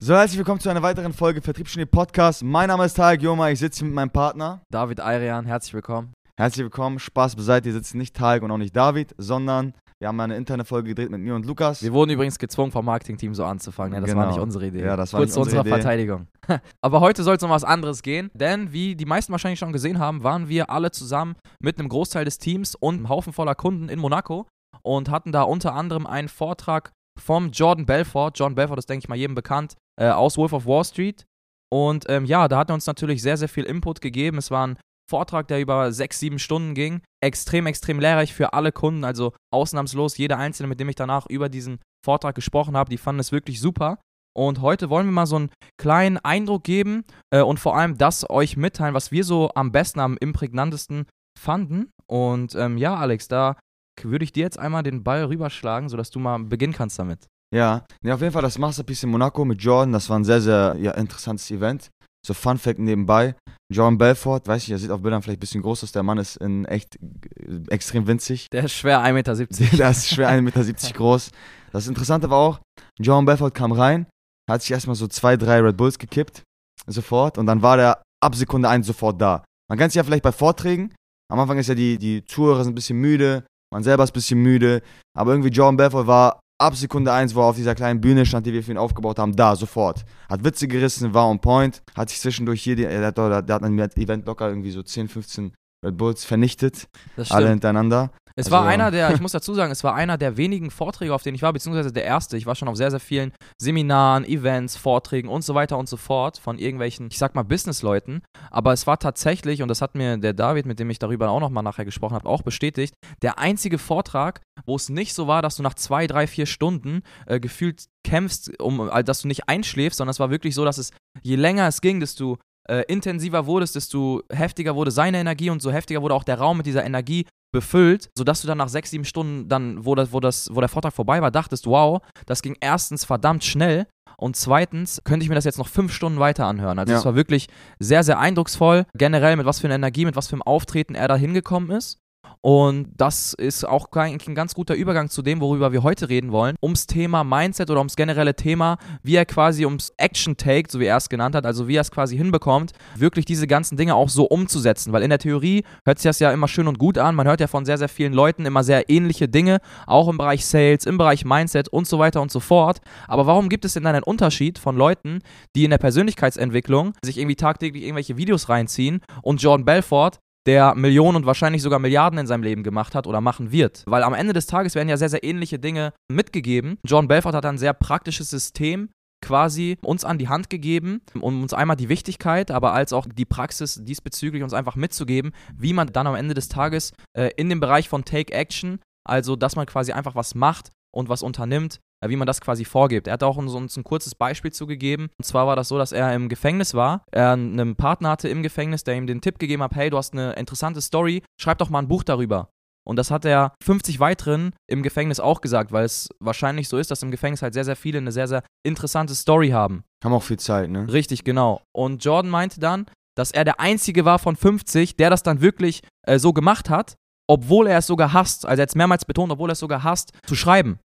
So, 0.00 0.14
herzlich 0.14 0.38
willkommen 0.38 0.60
zu 0.60 0.68
einer 0.70 0.82
weiteren 0.82 1.12
Folge 1.12 1.42
Vertriebsgenie 1.42 1.84
Podcast. 1.86 2.44
Mein 2.44 2.68
Name 2.68 2.84
ist 2.84 2.94
Tarek 2.94 3.20
Joma, 3.20 3.50
ich 3.50 3.58
sitze 3.58 3.80
hier 3.80 3.86
mit 3.86 3.96
meinem 3.96 4.10
Partner. 4.10 4.62
David 4.70 5.00
Ayrian, 5.00 5.44
herzlich 5.44 5.74
willkommen. 5.74 6.12
Herzlich 6.36 6.62
willkommen, 6.62 7.00
Spaß 7.00 7.34
beiseite, 7.34 7.64
hier 7.64 7.72
sitzen 7.72 7.98
nicht 7.98 8.14
Tarek 8.14 8.44
und 8.44 8.50
auch 8.52 8.58
nicht 8.58 8.76
David, 8.76 9.12
sondern 9.18 9.74
wir 9.98 10.06
haben 10.06 10.20
eine 10.20 10.36
interne 10.36 10.64
Folge 10.64 10.90
gedreht 10.90 11.10
mit 11.10 11.20
mir 11.20 11.34
und 11.34 11.46
Lukas. 11.46 11.82
Wir 11.82 11.92
wurden 11.92 12.10
übrigens 12.12 12.38
gezwungen 12.38 12.70
vom 12.70 12.84
Marketingteam 12.84 13.34
so 13.34 13.44
anzufangen, 13.44 13.92
ne? 13.94 14.00
das 14.00 14.10
Genau. 14.10 14.20
war 14.22 14.28
nicht 14.28 14.38
unsere 14.38 14.68
Idee. 14.68 14.84
Ja, 14.84 14.94
das 14.94 15.12
war 15.12 15.18
Kurz 15.18 15.32
zu 15.32 15.40
unsere 15.40 15.62
unserer 15.62 15.74
Idee. 15.76 15.82
Verteidigung. 15.82 16.28
Aber 16.80 17.00
heute 17.00 17.24
soll 17.24 17.34
es 17.34 17.42
um 17.42 17.50
was 17.50 17.64
anderes 17.64 18.02
gehen, 18.02 18.30
denn 18.34 18.72
wie 18.72 18.94
die 18.94 19.04
meisten 19.04 19.32
wahrscheinlich 19.32 19.58
schon 19.58 19.72
gesehen 19.72 19.98
haben, 19.98 20.22
waren 20.22 20.48
wir 20.48 20.70
alle 20.70 20.92
zusammen 20.92 21.34
mit 21.60 21.76
einem 21.80 21.88
Großteil 21.88 22.24
des 22.24 22.38
Teams 22.38 22.76
und 22.76 22.94
einem 22.98 23.08
Haufen 23.08 23.32
voller 23.32 23.56
Kunden 23.56 23.88
in 23.88 23.98
Monaco 23.98 24.46
und 24.82 25.10
hatten 25.10 25.32
da 25.32 25.42
unter 25.42 25.74
anderem 25.74 26.06
einen 26.06 26.28
Vortrag 26.28 26.92
vom 27.18 27.50
Jordan 27.50 27.84
Belfort. 27.84 28.34
John 28.36 28.54
Belfort 28.54 28.78
ist, 28.78 28.88
denke 28.88 29.02
ich 29.04 29.08
mal, 29.08 29.16
jedem 29.18 29.34
bekannt, 29.34 29.74
äh, 29.98 30.08
aus 30.08 30.36
Wolf 30.38 30.52
of 30.52 30.66
Wall 30.66 30.84
Street. 30.84 31.26
Und 31.70 32.06
ähm, 32.08 32.24
ja, 32.24 32.48
da 32.48 32.58
hat 32.58 32.70
er 32.70 32.74
uns 32.74 32.86
natürlich 32.86 33.22
sehr, 33.22 33.36
sehr 33.36 33.48
viel 33.48 33.64
Input 33.64 34.00
gegeben. 34.00 34.38
Es 34.38 34.50
war 34.50 34.66
ein 34.66 34.78
Vortrag, 35.08 35.48
der 35.48 35.60
über 35.60 35.92
sechs, 35.92 36.20
sieben 36.20 36.38
Stunden 36.38 36.74
ging. 36.74 37.02
Extrem, 37.22 37.66
extrem 37.66 37.98
lehrreich 37.98 38.34
für 38.34 38.52
alle 38.52 38.72
Kunden. 38.72 39.04
Also 39.04 39.32
ausnahmslos 39.52 40.16
jeder 40.18 40.38
Einzelne, 40.38 40.68
mit 40.68 40.80
dem 40.80 40.88
ich 40.88 40.96
danach 40.96 41.26
über 41.28 41.48
diesen 41.48 41.80
Vortrag 42.04 42.34
gesprochen 42.34 42.76
habe, 42.76 42.90
die 42.90 42.98
fanden 42.98 43.20
es 43.20 43.32
wirklich 43.32 43.60
super. 43.60 43.98
Und 44.36 44.60
heute 44.60 44.88
wollen 44.88 45.06
wir 45.06 45.12
mal 45.12 45.26
so 45.26 45.36
einen 45.36 45.50
kleinen 45.78 46.18
Eindruck 46.18 46.62
geben 46.62 47.04
äh, 47.30 47.40
und 47.40 47.58
vor 47.58 47.76
allem 47.76 47.98
das 47.98 48.28
euch 48.30 48.56
mitteilen, 48.56 48.94
was 48.94 49.10
wir 49.10 49.24
so 49.24 49.50
am 49.54 49.72
besten, 49.72 50.00
am 50.00 50.16
imprägnantesten 50.18 51.06
fanden. 51.38 51.90
Und 52.06 52.54
ähm, 52.54 52.78
ja, 52.78 52.94
Alex, 52.94 53.28
da 53.28 53.56
würde 54.00 54.24
ich 54.24 54.32
dir 54.32 54.44
jetzt 54.44 54.58
einmal 54.58 54.84
den 54.84 55.02
Ball 55.02 55.24
rüberschlagen, 55.24 55.88
sodass 55.88 56.10
du 56.10 56.20
mal 56.20 56.38
beginnen 56.38 56.72
kannst 56.72 56.98
damit. 56.98 57.26
Ja, 57.54 57.84
nee, 58.02 58.12
auf 58.12 58.20
jeden 58.20 58.32
Fall 58.32 58.42
das 58.42 58.58
Masterpiece 58.58 59.04
in 59.04 59.10
Monaco 59.10 59.44
mit 59.44 59.62
Jordan, 59.62 59.92
das 59.92 60.08
war 60.10 60.18
ein 60.18 60.24
sehr, 60.24 60.40
sehr 60.40 60.76
ja, 60.78 60.92
interessantes 60.92 61.50
Event. 61.50 61.88
So 62.26 62.34
Fun 62.34 62.58
Fact 62.58 62.78
nebenbei, 62.78 63.36
Jordan 63.72 63.96
Belfort, 63.96 64.46
weiß 64.46 64.64
ich, 64.64 64.70
er 64.70 64.78
sieht 64.78 64.90
auf 64.90 65.00
Bildern 65.00 65.22
vielleicht 65.22 65.38
ein 65.38 65.40
bisschen 65.40 65.62
groß 65.62 65.84
aus, 65.84 65.92
der 65.92 66.02
Mann 66.02 66.18
ist 66.18 66.36
in 66.36 66.64
echt 66.64 66.96
äh, 66.96 67.60
extrem 67.68 68.06
winzig. 68.06 68.48
Der 68.52 68.64
ist 68.64 68.74
schwer 68.74 69.00
1,70 69.00 69.12
Meter. 69.12 69.36
Der 69.76 69.90
ist 69.90 70.08
schwer 70.08 70.30
1,70 70.30 70.42
Meter 70.42 70.74
groß. 70.94 71.30
Das 71.72 71.86
Interessante 71.86 72.28
war 72.28 72.38
auch, 72.38 72.60
Jordan 72.98 73.24
Belfort 73.24 73.52
kam 73.52 73.72
rein, 73.72 74.06
hat 74.50 74.62
sich 74.62 74.72
erstmal 74.72 74.96
so 74.96 75.06
zwei, 75.06 75.36
drei 75.36 75.60
Red 75.60 75.76
Bulls 75.76 75.98
gekippt, 75.98 76.42
sofort, 76.86 77.38
und 77.38 77.46
dann 77.46 77.62
war 77.62 77.76
der 77.76 78.02
ab 78.22 78.34
Sekunde 78.34 78.68
1 78.68 78.86
sofort 78.86 79.20
da. 79.20 79.44
Man 79.70 79.78
kennt 79.78 79.90
es 79.90 79.94
ja 79.94 80.02
vielleicht 80.02 80.24
bei 80.24 80.32
Vorträgen, 80.32 80.94
am 81.30 81.38
Anfang 81.38 81.58
ist 81.58 81.68
ja 81.68 81.74
die, 81.74 81.98
die 81.98 82.24
Zuhörer 82.24 82.64
sind 82.64 82.72
ein 82.72 82.74
bisschen 82.74 82.98
müde, 82.98 83.44
man 83.72 83.82
selber 83.82 84.04
ist 84.04 84.10
ein 84.10 84.14
bisschen 84.14 84.42
müde, 84.42 84.82
aber 85.16 85.32
irgendwie 85.32 85.50
Jordan 85.50 85.76
Belfort 85.76 86.06
war 86.06 86.40
ab 86.58 86.74
Sekunde 86.74 87.12
1, 87.12 87.34
wo 87.34 87.40
er 87.40 87.46
auf 87.46 87.56
dieser 87.56 87.74
kleinen 87.74 88.00
Bühne 88.00 88.26
stand, 88.26 88.46
die 88.46 88.52
wir 88.52 88.62
für 88.62 88.72
ihn 88.72 88.78
aufgebaut 88.78 89.18
haben, 89.18 89.34
da, 89.36 89.54
sofort. 89.56 90.04
Hat 90.28 90.44
Witze 90.44 90.68
gerissen, 90.68 91.14
war 91.14 91.28
on 91.28 91.40
point, 91.40 91.82
hat 91.96 92.10
sich 92.10 92.20
zwischendurch 92.20 92.62
hier, 92.62 92.76
der, 92.76 93.06
hat, 93.06 93.16
der, 93.16 93.54
hat 93.54 93.62
im 93.62 93.78
Event 93.78 94.26
locker 94.26 94.48
irgendwie 94.48 94.72
so 94.72 94.82
10, 94.82 95.08
15 95.08 95.52
Red 95.84 95.96
Bulls 95.96 96.24
vernichtet, 96.24 96.88
alle 97.30 97.48
hintereinander. 97.50 98.10
Es 98.34 98.46
Also- 98.46 98.56
war 98.56 98.66
einer 98.66 98.92
der, 98.92 99.10
ich 99.14 99.20
muss 99.20 99.32
dazu 99.32 99.52
sagen, 99.52 99.72
es 99.72 99.82
war 99.82 99.96
einer 99.96 100.16
der 100.16 100.36
wenigen 100.36 100.70
Vorträge, 100.70 101.12
auf 101.12 101.24
denen 101.24 101.34
ich 101.34 101.42
war, 101.42 101.52
beziehungsweise 101.52 101.92
der 101.92 102.04
erste. 102.04 102.36
Ich 102.36 102.46
war 102.46 102.54
schon 102.54 102.68
auf 102.68 102.76
sehr, 102.76 102.90
sehr 102.92 103.00
vielen 103.00 103.32
Seminaren, 103.60 104.24
Events, 104.24 104.76
Vorträgen 104.76 105.28
und 105.28 105.42
so 105.42 105.56
weiter 105.56 105.76
und 105.76 105.88
so 105.88 105.96
fort 105.96 106.38
von 106.38 106.56
irgendwelchen, 106.58 107.08
ich 107.10 107.18
sag 107.18 107.34
mal, 107.34 107.42
Businessleuten. 107.42 108.22
Aber 108.52 108.72
es 108.72 108.86
war 108.86 108.98
tatsächlich, 109.00 109.60
und 109.60 109.66
das 109.68 109.82
hat 109.82 109.96
mir 109.96 110.18
der 110.18 110.34
David, 110.34 110.66
mit 110.66 110.78
dem 110.78 110.88
ich 110.88 111.00
darüber 111.00 111.30
auch 111.30 111.40
nochmal 111.40 111.64
nachher 111.64 111.84
gesprochen 111.84 112.14
habe, 112.14 112.28
auch 112.28 112.42
bestätigt, 112.42 112.94
der 113.22 113.40
einzige 113.40 113.78
Vortrag, 113.78 114.40
wo 114.64 114.76
es 114.76 114.88
nicht 114.88 115.14
so 115.14 115.26
war, 115.26 115.42
dass 115.42 115.56
du 115.56 115.64
nach 115.64 115.74
zwei, 115.74 116.06
drei, 116.06 116.28
vier 116.28 116.46
Stunden 116.46 117.02
äh, 117.26 117.40
gefühlt 117.40 117.86
kämpfst, 118.04 118.60
um, 118.60 118.88
äh, 118.88 119.02
dass 119.02 119.22
du 119.22 119.28
nicht 119.28 119.48
einschläfst, 119.48 119.98
sondern 119.98 120.12
es 120.12 120.20
war 120.20 120.30
wirklich 120.30 120.54
so, 120.54 120.64
dass 120.64 120.78
es, 120.78 120.92
je 121.22 121.34
länger 121.34 121.66
es 121.66 121.80
ging, 121.80 121.98
desto 121.98 122.38
äh, 122.68 122.82
intensiver 122.88 123.46
wurdest, 123.46 123.74
desto 123.76 124.22
heftiger 124.30 124.74
wurde 124.76 124.90
seine 124.90 125.18
Energie 125.18 125.50
und 125.50 125.60
so 125.62 125.70
heftiger 125.70 126.02
wurde 126.02 126.14
auch 126.14 126.24
der 126.24 126.38
Raum 126.38 126.58
mit 126.58 126.66
dieser 126.66 126.84
Energie 126.84 127.26
befüllt, 127.52 128.10
sodass 128.16 128.42
du 128.42 128.46
dann 128.46 128.58
nach 128.58 128.68
sechs, 128.68 128.90
sieben 128.90 129.04
Stunden, 129.04 129.48
dann, 129.48 129.84
wo, 129.84 129.94
das, 129.94 130.12
wo, 130.12 130.20
das, 130.20 130.48
wo 130.52 130.60
der 130.60 130.68
Vortrag 130.68 130.92
vorbei 130.92 131.22
war, 131.22 131.30
dachtest, 131.30 131.66
wow, 131.66 132.00
das 132.26 132.42
ging 132.42 132.56
erstens 132.60 133.04
verdammt 133.04 133.42
schnell 133.42 133.86
und 134.18 134.36
zweitens 134.36 135.00
könnte 135.04 135.22
ich 135.24 135.28
mir 135.28 135.34
das 135.34 135.44
jetzt 135.44 135.58
noch 135.58 135.68
fünf 135.68 135.92
Stunden 135.92 136.18
weiter 136.18 136.46
anhören. 136.46 136.78
Also 136.78 136.92
Ja. 136.92 136.98
es 136.98 137.04
war 137.04 137.14
wirklich 137.14 137.48
sehr, 137.78 138.02
sehr 138.02 138.18
eindrucksvoll, 138.18 138.84
generell 138.94 139.36
mit 139.36 139.46
was 139.46 139.60
für 139.60 139.66
einer 139.66 139.76
Energie, 139.76 140.04
mit 140.04 140.16
was 140.16 140.28
für 140.28 140.34
einem 140.34 140.42
Auftreten 140.42 140.94
er 140.94 141.08
da 141.08 141.16
hingekommen 141.16 141.70
ist. 141.70 141.98
Und 142.40 142.88
das 142.96 143.34
ist 143.34 143.64
auch 143.64 143.90
eigentlich 143.92 144.28
ein 144.28 144.34
ganz 144.34 144.54
guter 144.54 144.74
Übergang 144.74 145.10
zu 145.10 145.22
dem, 145.22 145.40
worüber 145.40 145.72
wir 145.72 145.82
heute 145.82 146.08
reden 146.08 146.32
wollen. 146.32 146.56
Ums 146.62 146.86
Thema 146.86 147.24
Mindset 147.24 147.70
oder 147.70 147.80
ums 147.80 147.96
generelle 147.96 148.34
Thema, 148.34 148.78
wie 149.02 149.16
er 149.16 149.26
quasi 149.26 149.64
ums 149.64 149.92
Action 149.96 150.36
Take, 150.36 150.70
so 150.70 150.80
wie 150.80 150.86
er 150.86 150.96
es 150.96 151.08
genannt 151.08 151.34
hat, 151.34 151.46
also 151.46 151.68
wie 151.68 151.76
er 151.76 151.80
es 151.80 151.90
quasi 151.90 152.16
hinbekommt, 152.16 152.72
wirklich 152.96 153.24
diese 153.24 153.46
ganzen 153.46 153.76
Dinge 153.76 153.94
auch 153.94 154.08
so 154.08 154.24
umzusetzen. 154.24 154.92
Weil 154.92 155.02
in 155.02 155.10
der 155.10 155.18
Theorie 155.18 155.64
hört 155.84 155.98
sich 155.98 156.08
das 156.08 156.20
ja 156.20 156.30
immer 156.32 156.48
schön 156.48 156.68
und 156.68 156.78
gut 156.78 156.98
an. 156.98 157.14
Man 157.14 157.26
hört 157.26 157.40
ja 157.40 157.46
von 157.46 157.64
sehr, 157.64 157.78
sehr 157.78 157.88
vielen 157.88 158.12
Leuten 158.12 158.46
immer 158.46 158.62
sehr 158.62 158.88
ähnliche 158.88 159.28
Dinge, 159.28 159.58
auch 159.86 160.08
im 160.08 160.18
Bereich 160.18 160.46
Sales, 160.46 160.86
im 160.86 160.98
Bereich 160.98 161.24
Mindset 161.24 161.68
und 161.68 161.86
so 161.86 161.98
weiter 161.98 162.22
und 162.22 162.30
so 162.30 162.40
fort. 162.40 162.78
Aber 163.06 163.26
warum 163.26 163.48
gibt 163.48 163.64
es 163.64 163.74
denn 163.74 163.84
dann 163.84 163.94
einen 163.94 164.04
Unterschied 164.04 164.58
von 164.58 164.76
Leuten, 164.76 165.20
die 165.56 165.64
in 165.64 165.70
der 165.70 165.78
Persönlichkeitsentwicklung 165.78 166.94
sich 167.04 167.18
irgendwie 167.18 167.36
tagtäglich 167.36 167.82
irgendwelche 167.82 168.16
Videos 168.16 168.48
reinziehen 168.48 169.00
und 169.22 169.42
Jordan 169.42 169.64
Belfort, 169.64 170.20
der 170.48 170.74
Millionen 170.74 171.16
und 171.16 171.26
wahrscheinlich 171.26 171.60
sogar 171.60 171.78
Milliarden 171.78 172.18
in 172.18 172.26
seinem 172.26 172.42
Leben 172.42 172.62
gemacht 172.62 172.94
hat 172.94 173.06
oder 173.06 173.20
machen 173.20 173.52
wird. 173.52 173.84
Weil 173.86 174.02
am 174.02 174.14
Ende 174.14 174.32
des 174.32 174.46
Tages 174.46 174.74
werden 174.74 174.88
ja 174.88 174.96
sehr, 174.96 175.10
sehr 175.10 175.22
ähnliche 175.22 175.58
Dinge 175.58 175.92
mitgegeben. 176.10 176.78
John 176.84 177.06
Belfort 177.06 177.34
hat 177.34 177.44
ein 177.44 177.58
sehr 177.58 177.74
praktisches 177.74 178.30
System 178.30 178.88
quasi 179.20 179.76
uns 179.82 180.06
an 180.06 180.16
die 180.16 180.28
Hand 180.28 180.48
gegeben, 180.48 181.02
um 181.20 181.42
uns 181.42 181.52
einmal 181.52 181.76
die 181.76 181.90
Wichtigkeit, 181.90 182.50
aber 182.50 182.72
als 182.72 182.94
auch 182.94 183.06
die 183.06 183.26
Praxis 183.26 183.78
diesbezüglich 183.82 184.42
uns 184.42 184.54
einfach 184.54 184.74
mitzugeben, 184.74 185.32
wie 185.54 185.74
man 185.74 185.88
dann 185.88 186.06
am 186.06 186.14
Ende 186.14 186.32
des 186.32 186.48
Tages 186.48 186.92
äh, 187.12 187.28
in 187.36 187.50
dem 187.50 187.60
Bereich 187.60 187.90
von 187.90 188.06
Take 188.06 188.32
Action, 188.32 188.80
also 189.04 189.36
dass 189.36 189.54
man 189.54 189.66
quasi 189.66 189.92
einfach 189.92 190.14
was 190.14 190.34
macht 190.34 190.70
und 190.94 191.10
was 191.10 191.22
unternimmt, 191.22 191.80
wie 192.06 192.16
man 192.16 192.26
das 192.26 192.40
quasi 192.40 192.64
vorgibt. 192.64 193.06
Er 193.06 193.14
hat 193.14 193.22
auch 193.22 193.36
uns, 193.36 193.52
uns 193.54 193.76
ein 193.76 193.84
kurzes 193.84 194.14
Beispiel 194.14 194.52
zugegeben. 194.52 195.08
Und 195.18 195.24
zwar 195.24 195.46
war 195.46 195.56
das 195.56 195.68
so, 195.68 195.78
dass 195.78 195.92
er 195.92 196.14
im 196.14 196.28
Gefängnis 196.28 196.74
war. 196.74 197.04
Er 197.10 197.32
einen 197.32 197.76
Partner 197.76 198.10
hatte 198.10 198.28
im 198.28 198.42
Gefängnis, 198.42 198.84
der 198.84 198.94
ihm 198.94 199.06
den 199.06 199.20
Tipp 199.20 199.38
gegeben 199.38 199.62
hat, 199.62 199.74
hey, 199.74 199.90
du 199.90 199.96
hast 199.96 200.12
eine 200.12 200.32
interessante 200.34 200.80
Story, 200.80 201.22
schreib 201.40 201.58
doch 201.58 201.70
mal 201.70 201.80
ein 201.80 201.88
Buch 201.88 202.04
darüber. 202.04 202.50
Und 202.88 202.96
das 202.96 203.10
hat 203.10 203.26
er 203.26 203.52
50 203.62 204.00
weiteren 204.00 204.54
im 204.66 204.82
Gefängnis 204.82 205.20
auch 205.20 205.42
gesagt, 205.42 205.72
weil 205.72 205.84
es 205.84 206.08
wahrscheinlich 206.20 206.68
so 206.68 206.78
ist, 206.78 206.90
dass 206.90 207.02
im 207.02 207.10
Gefängnis 207.10 207.42
halt 207.42 207.52
sehr, 207.52 207.64
sehr 207.64 207.76
viele 207.76 207.98
eine 207.98 208.12
sehr, 208.12 208.26
sehr 208.28 208.42
interessante 208.64 209.14
Story 209.14 209.50
haben. 209.50 209.84
Haben 210.02 210.14
auch 210.14 210.22
viel 210.22 210.38
Zeit, 210.38 210.70
ne? 210.70 210.90
Richtig, 210.90 211.22
genau. 211.22 211.60
Und 211.76 212.02
Jordan 212.02 212.30
meinte 212.30 212.60
dann, 212.60 212.86
dass 213.14 213.30
er 213.30 213.44
der 213.44 213.60
Einzige 213.60 214.06
war 214.06 214.18
von 214.18 214.36
50, 214.36 214.96
der 214.96 215.10
das 215.10 215.22
dann 215.22 215.42
wirklich 215.42 215.82
äh, 216.06 216.18
so 216.18 216.32
gemacht 216.32 216.70
hat, 216.70 216.94
obwohl 217.28 217.66
er 217.66 217.78
es 217.78 217.86
sogar 217.86 218.14
hasst, 218.14 218.46
also 218.46 218.60
er 218.60 218.62
hat 218.62 218.70
es 218.70 218.74
mehrmals 218.74 219.04
betont, 219.04 219.30
obwohl 219.30 219.50
er 219.50 219.52
es 219.52 219.58
sogar 219.58 219.82
hasst, 219.82 220.12
zu 220.26 220.34
schreiben. 220.34 220.78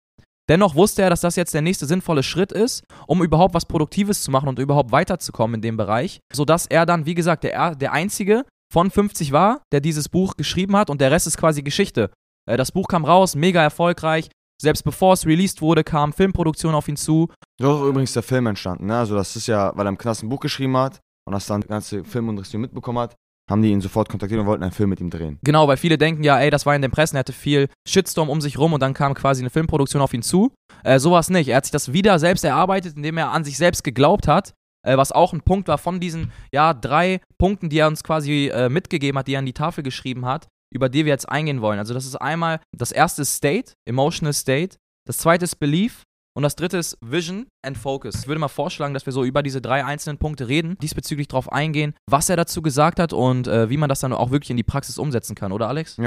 Dennoch 0.50 0.76
wusste 0.76 1.02
er, 1.02 1.09
dass 1.09 1.22
das 1.22 1.36
jetzt 1.36 1.54
der 1.54 1.62
nächste 1.62 1.86
sinnvolle 1.86 2.24
Schritt 2.24 2.52
ist, 2.52 2.84
um 3.08 3.24
überhaupt 3.24 3.54
was 3.54 3.66
Produktives 3.66 4.24
zu 4.24 4.31
machen 4.31 4.50
und 4.50 4.59
überhaupt 4.59 4.92
weiterzukommen 4.92 5.56
in 5.56 5.62
dem 5.62 5.78
Bereich, 5.78 6.20
sodass 6.34 6.66
er 6.66 6.86
dann, 6.86 7.06
wie 7.06 7.16
gesagt, 7.16 7.44
der, 7.44 7.76
der 7.76 7.94
Einzige 7.94 8.44
von 8.72 8.92
50 8.92 9.31
war, 9.31 9.62
der 9.72 9.80
dieses 9.80 10.09
Buch 10.09 10.36
geschrieben 10.36 10.76
hat 10.76 10.90
und 10.90 11.00
der 11.00 11.12
Rest 11.12 11.28
ist 11.28 11.38
quasi 11.38 11.64
Geschichte. 11.64 12.09
Äh, 12.50 12.58
das 12.58 12.72
Buch 12.72 12.88
kam 12.88 13.06
raus, 13.06 13.36
mega 13.36 13.62
erfolgreich. 13.62 14.30
Selbst 14.62 14.84
bevor 14.84 15.14
es 15.14 15.26
released 15.26 15.62
wurde, 15.62 15.84
kam 15.84 16.14
Filmproduktion 16.14 16.75
auf 16.75 16.88
ihn 16.88 16.96
zu. 16.96 17.30
So 17.60 17.84
ist 17.84 17.90
übrigens 17.90 18.14
der 18.14 18.24
Film 18.24 18.48
entstanden, 18.48 18.88
ne? 18.88 18.98
Also 18.98 19.16
das 19.16 19.36
ist 19.36 19.48
ja, 19.48 19.72
weil 19.75 19.86
er 19.86 19.90
im 19.90 19.98
Knast 19.98 20.24
ein 20.24 20.30
Buch 20.30 20.40
geschrieben 20.40 20.75
hat 20.78 21.00
und 21.25 21.34
das 21.34 21.46
dann 21.46 21.62
die 21.62 21.68
ganze 21.68 22.04
Filmindustrie 22.04 22.58
mitbekommen 22.58 23.00
hat, 23.00 23.16
haben 23.50 23.62
die 23.62 23.70
ihn 23.70 23.81
sofort 23.81 24.09
kontaktiert 24.09 24.40
und 24.40 24.48
wollten 24.48 24.64
einen 24.64 24.72
Film 24.72 24.90
mit 24.90 25.02
ihm 25.02 25.09
drehen. 25.09 25.40
Genau, 25.44 25.68
weil 25.68 25.78
viele 25.78 25.98
denken 25.98 26.24
ja, 26.24 26.40
ey, 26.40 26.50
das 26.50 26.66
war 26.66 26.76
in 26.76 26.81
den 26.81 26.92
Pressen, 26.92 27.18
er 27.18 27.20
hatte 27.20 27.34
viel 27.34 27.68
Shitstorm 27.88 28.30
um 28.30 28.42
sich 28.42 28.58
rum 28.58 28.74
und 28.74 28.81
dann 28.81 28.94
kam 28.94 29.14
quasi 29.14 29.42
eine 29.42 29.50
Filmproduktion 29.50 30.02
auf 30.02 30.14
ihn 30.14 30.22
zu. 30.22 30.52
Äh, 30.84 31.00
sowas 31.00 31.30
nicht. 31.30 31.50
Er 31.50 31.58
hat 31.58 31.66
sich 31.66 31.72
das 31.72 31.92
wieder 31.94 32.20
selbst 32.20 32.44
erarbeitet, 32.44 32.96
indem 32.96 33.18
er 33.18 33.31
an 33.31 33.44
sich 33.44 33.58
selbst 33.58 33.84
geglaubt 33.84 34.28
hat. 34.28 34.54
Äh, 34.86 34.98
was 34.98 35.12
auch 35.12 35.34
ein 35.34 35.42
Punkt 35.42 35.68
war 35.68 35.78
von 35.78 36.00
diesen, 36.00 36.31
ja, 36.54 36.74
drei 36.74 37.19
Punkten, 37.38 37.69
die 37.69 37.80
er 37.80 37.88
uns 37.88 38.04
quasi 38.04 38.48
äh, 38.48 38.69
mitgegeben 38.69 39.18
hat, 39.18 39.28
die 39.28 39.36
er 39.36 39.40
an 39.40 39.46
die 39.46 39.54
Tafel 39.54 39.84
geschrieben 39.84 40.25
hat, 40.25 40.48
über 40.74 40.89
die 40.89 41.06
wir 41.06 41.12
jetzt 41.12 41.30
eingehen 41.30 41.62
wollen. 41.62 41.80
Also 41.80 41.94
das 41.94 42.06
ist 42.06 42.16
einmal, 42.16 42.60
das 42.75 42.92
erste 42.92 43.25
State, 43.25 43.74
Emotional 43.86 44.34
State, 44.34 44.78
das 45.06 45.18
zweite 45.18 45.46
ist 45.46 45.56
Belief 45.56 46.04
und 46.35 46.44
das 46.44 46.56
dritte 46.56 46.77
ist 46.77 46.97
Vision 47.01 47.47
and 47.65 47.77
Focus. 47.77 48.15
Ich 48.21 48.27
würde 48.27 48.39
mal 48.39 48.47
vorschlagen, 48.47 48.94
dass 48.94 49.06
wir 49.06 49.13
so 49.13 49.24
über 49.24 49.44
diese 49.44 49.62
drei 49.62 49.85
einzelnen 49.85 50.18
Punkte 50.18 50.47
reden, 50.47 50.77
diesbezüglich 50.81 51.27
drauf 51.27 51.51
eingehen, 51.51 51.94
was 52.09 52.30
er 52.30 52.35
dazu 52.35 52.62
gesagt 52.62 53.00
hat 53.00 53.13
und 53.13 53.47
äh, 53.47 53.69
wie 53.69 53.77
man 53.77 53.89
das 53.89 54.00
dann 54.00 54.13
auch 54.13 54.31
wirklich 54.31 54.50
in 54.50 54.57
die 54.57 54.63
Praxis 54.63 54.97
umsetzen 54.97 55.35
kann, 55.35 55.51
oder 55.51 55.68
Alex? 55.68 55.97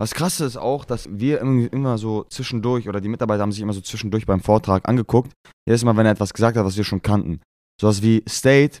Was 0.00 0.14
krass 0.14 0.40
ist 0.40 0.56
auch, 0.56 0.84
dass 0.84 1.08
wir 1.10 1.40
immer 1.40 1.96
so 1.96 2.24
zwischendurch, 2.24 2.88
oder 2.88 3.00
die 3.00 3.08
Mitarbeiter 3.08 3.42
haben 3.42 3.52
sich 3.52 3.62
immer 3.62 3.72
so 3.72 3.80
zwischendurch 3.80 4.26
beim 4.26 4.40
Vortrag 4.40 4.88
angeguckt, 4.88 5.32
jedes 5.66 5.84
Mal, 5.84 5.96
wenn 5.96 6.06
er 6.06 6.12
etwas 6.12 6.34
gesagt 6.34 6.56
hat, 6.56 6.64
was 6.64 6.76
wir 6.76 6.84
schon 6.84 7.02
kannten. 7.02 7.40
Sowas 7.80 8.02
wie 8.02 8.22
State, 8.28 8.80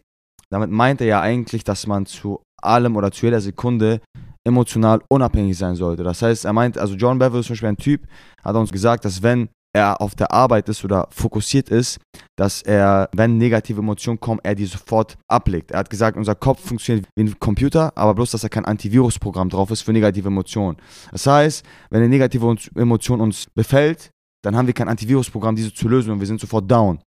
damit 0.50 0.70
meint 0.70 1.00
er 1.00 1.06
ja 1.06 1.20
eigentlich, 1.20 1.64
dass 1.64 1.86
man 1.86 2.06
zu 2.06 2.42
allem 2.60 2.96
oder 2.96 3.10
zu 3.12 3.26
jeder 3.26 3.40
Sekunde 3.40 4.00
emotional 4.46 5.00
unabhängig 5.08 5.56
sein 5.56 5.76
sollte. 5.76 6.02
Das 6.02 6.20
heißt, 6.20 6.44
er 6.44 6.52
meint, 6.52 6.76
also 6.76 6.94
John 6.94 7.18
Beverly 7.18 7.40
ist 7.40 7.46
zum 7.46 7.54
Beispiel 7.54 7.68
ein 7.68 7.76
Typ, 7.76 8.06
hat 8.42 8.56
uns 8.56 8.72
gesagt, 8.72 9.04
dass 9.04 9.22
wenn 9.22 9.48
er 9.74 10.00
auf 10.00 10.14
der 10.14 10.32
Arbeit 10.32 10.68
ist 10.68 10.84
oder 10.84 11.08
fokussiert 11.10 11.70
ist, 11.70 11.98
dass 12.36 12.62
er, 12.62 13.08
wenn 13.14 13.38
negative 13.38 13.80
Emotionen 13.80 14.20
kommen, 14.20 14.40
er 14.42 14.54
die 14.54 14.66
sofort 14.66 15.16
ablegt. 15.28 15.70
Er 15.70 15.78
hat 15.78 15.90
gesagt, 15.90 16.16
unser 16.16 16.34
Kopf 16.34 16.60
funktioniert 16.60 17.06
wie 17.16 17.24
ein 17.24 17.38
Computer, 17.38 17.92
aber 17.96 18.14
bloß, 18.14 18.32
dass 18.32 18.42
da 18.42 18.48
kein 18.48 18.64
Antivirusprogramm 18.64 19.48
drauf 19.48 19.70
ist 19.70 19.82
für 19.82 19.92
negative 19.92 20.28
Emotionen. 20.28 20.76
Das 21.10 21.26
heißt, 21.26 21.64
wenn 21.90 22.00
eine 22.00 22.08
negative 22.08 22.56
Emotion 22.74 23.20
uns 23.20 23.46
befällt, 23.54 24.10
dann 24.44 24.56
haben 24.56 24.66
wir 24.66 24.74
kein 24.74 24.88
Antivirusprogramm, 24.88 25.56
diese 25.56 25.72
zu 25.72 25.88
lösen 25.88 26.12
und 26.12 26.20
wir 26.20 26.26
sind 26.26 26.40
sofort 26.40 26.70
down. 26.70 27.00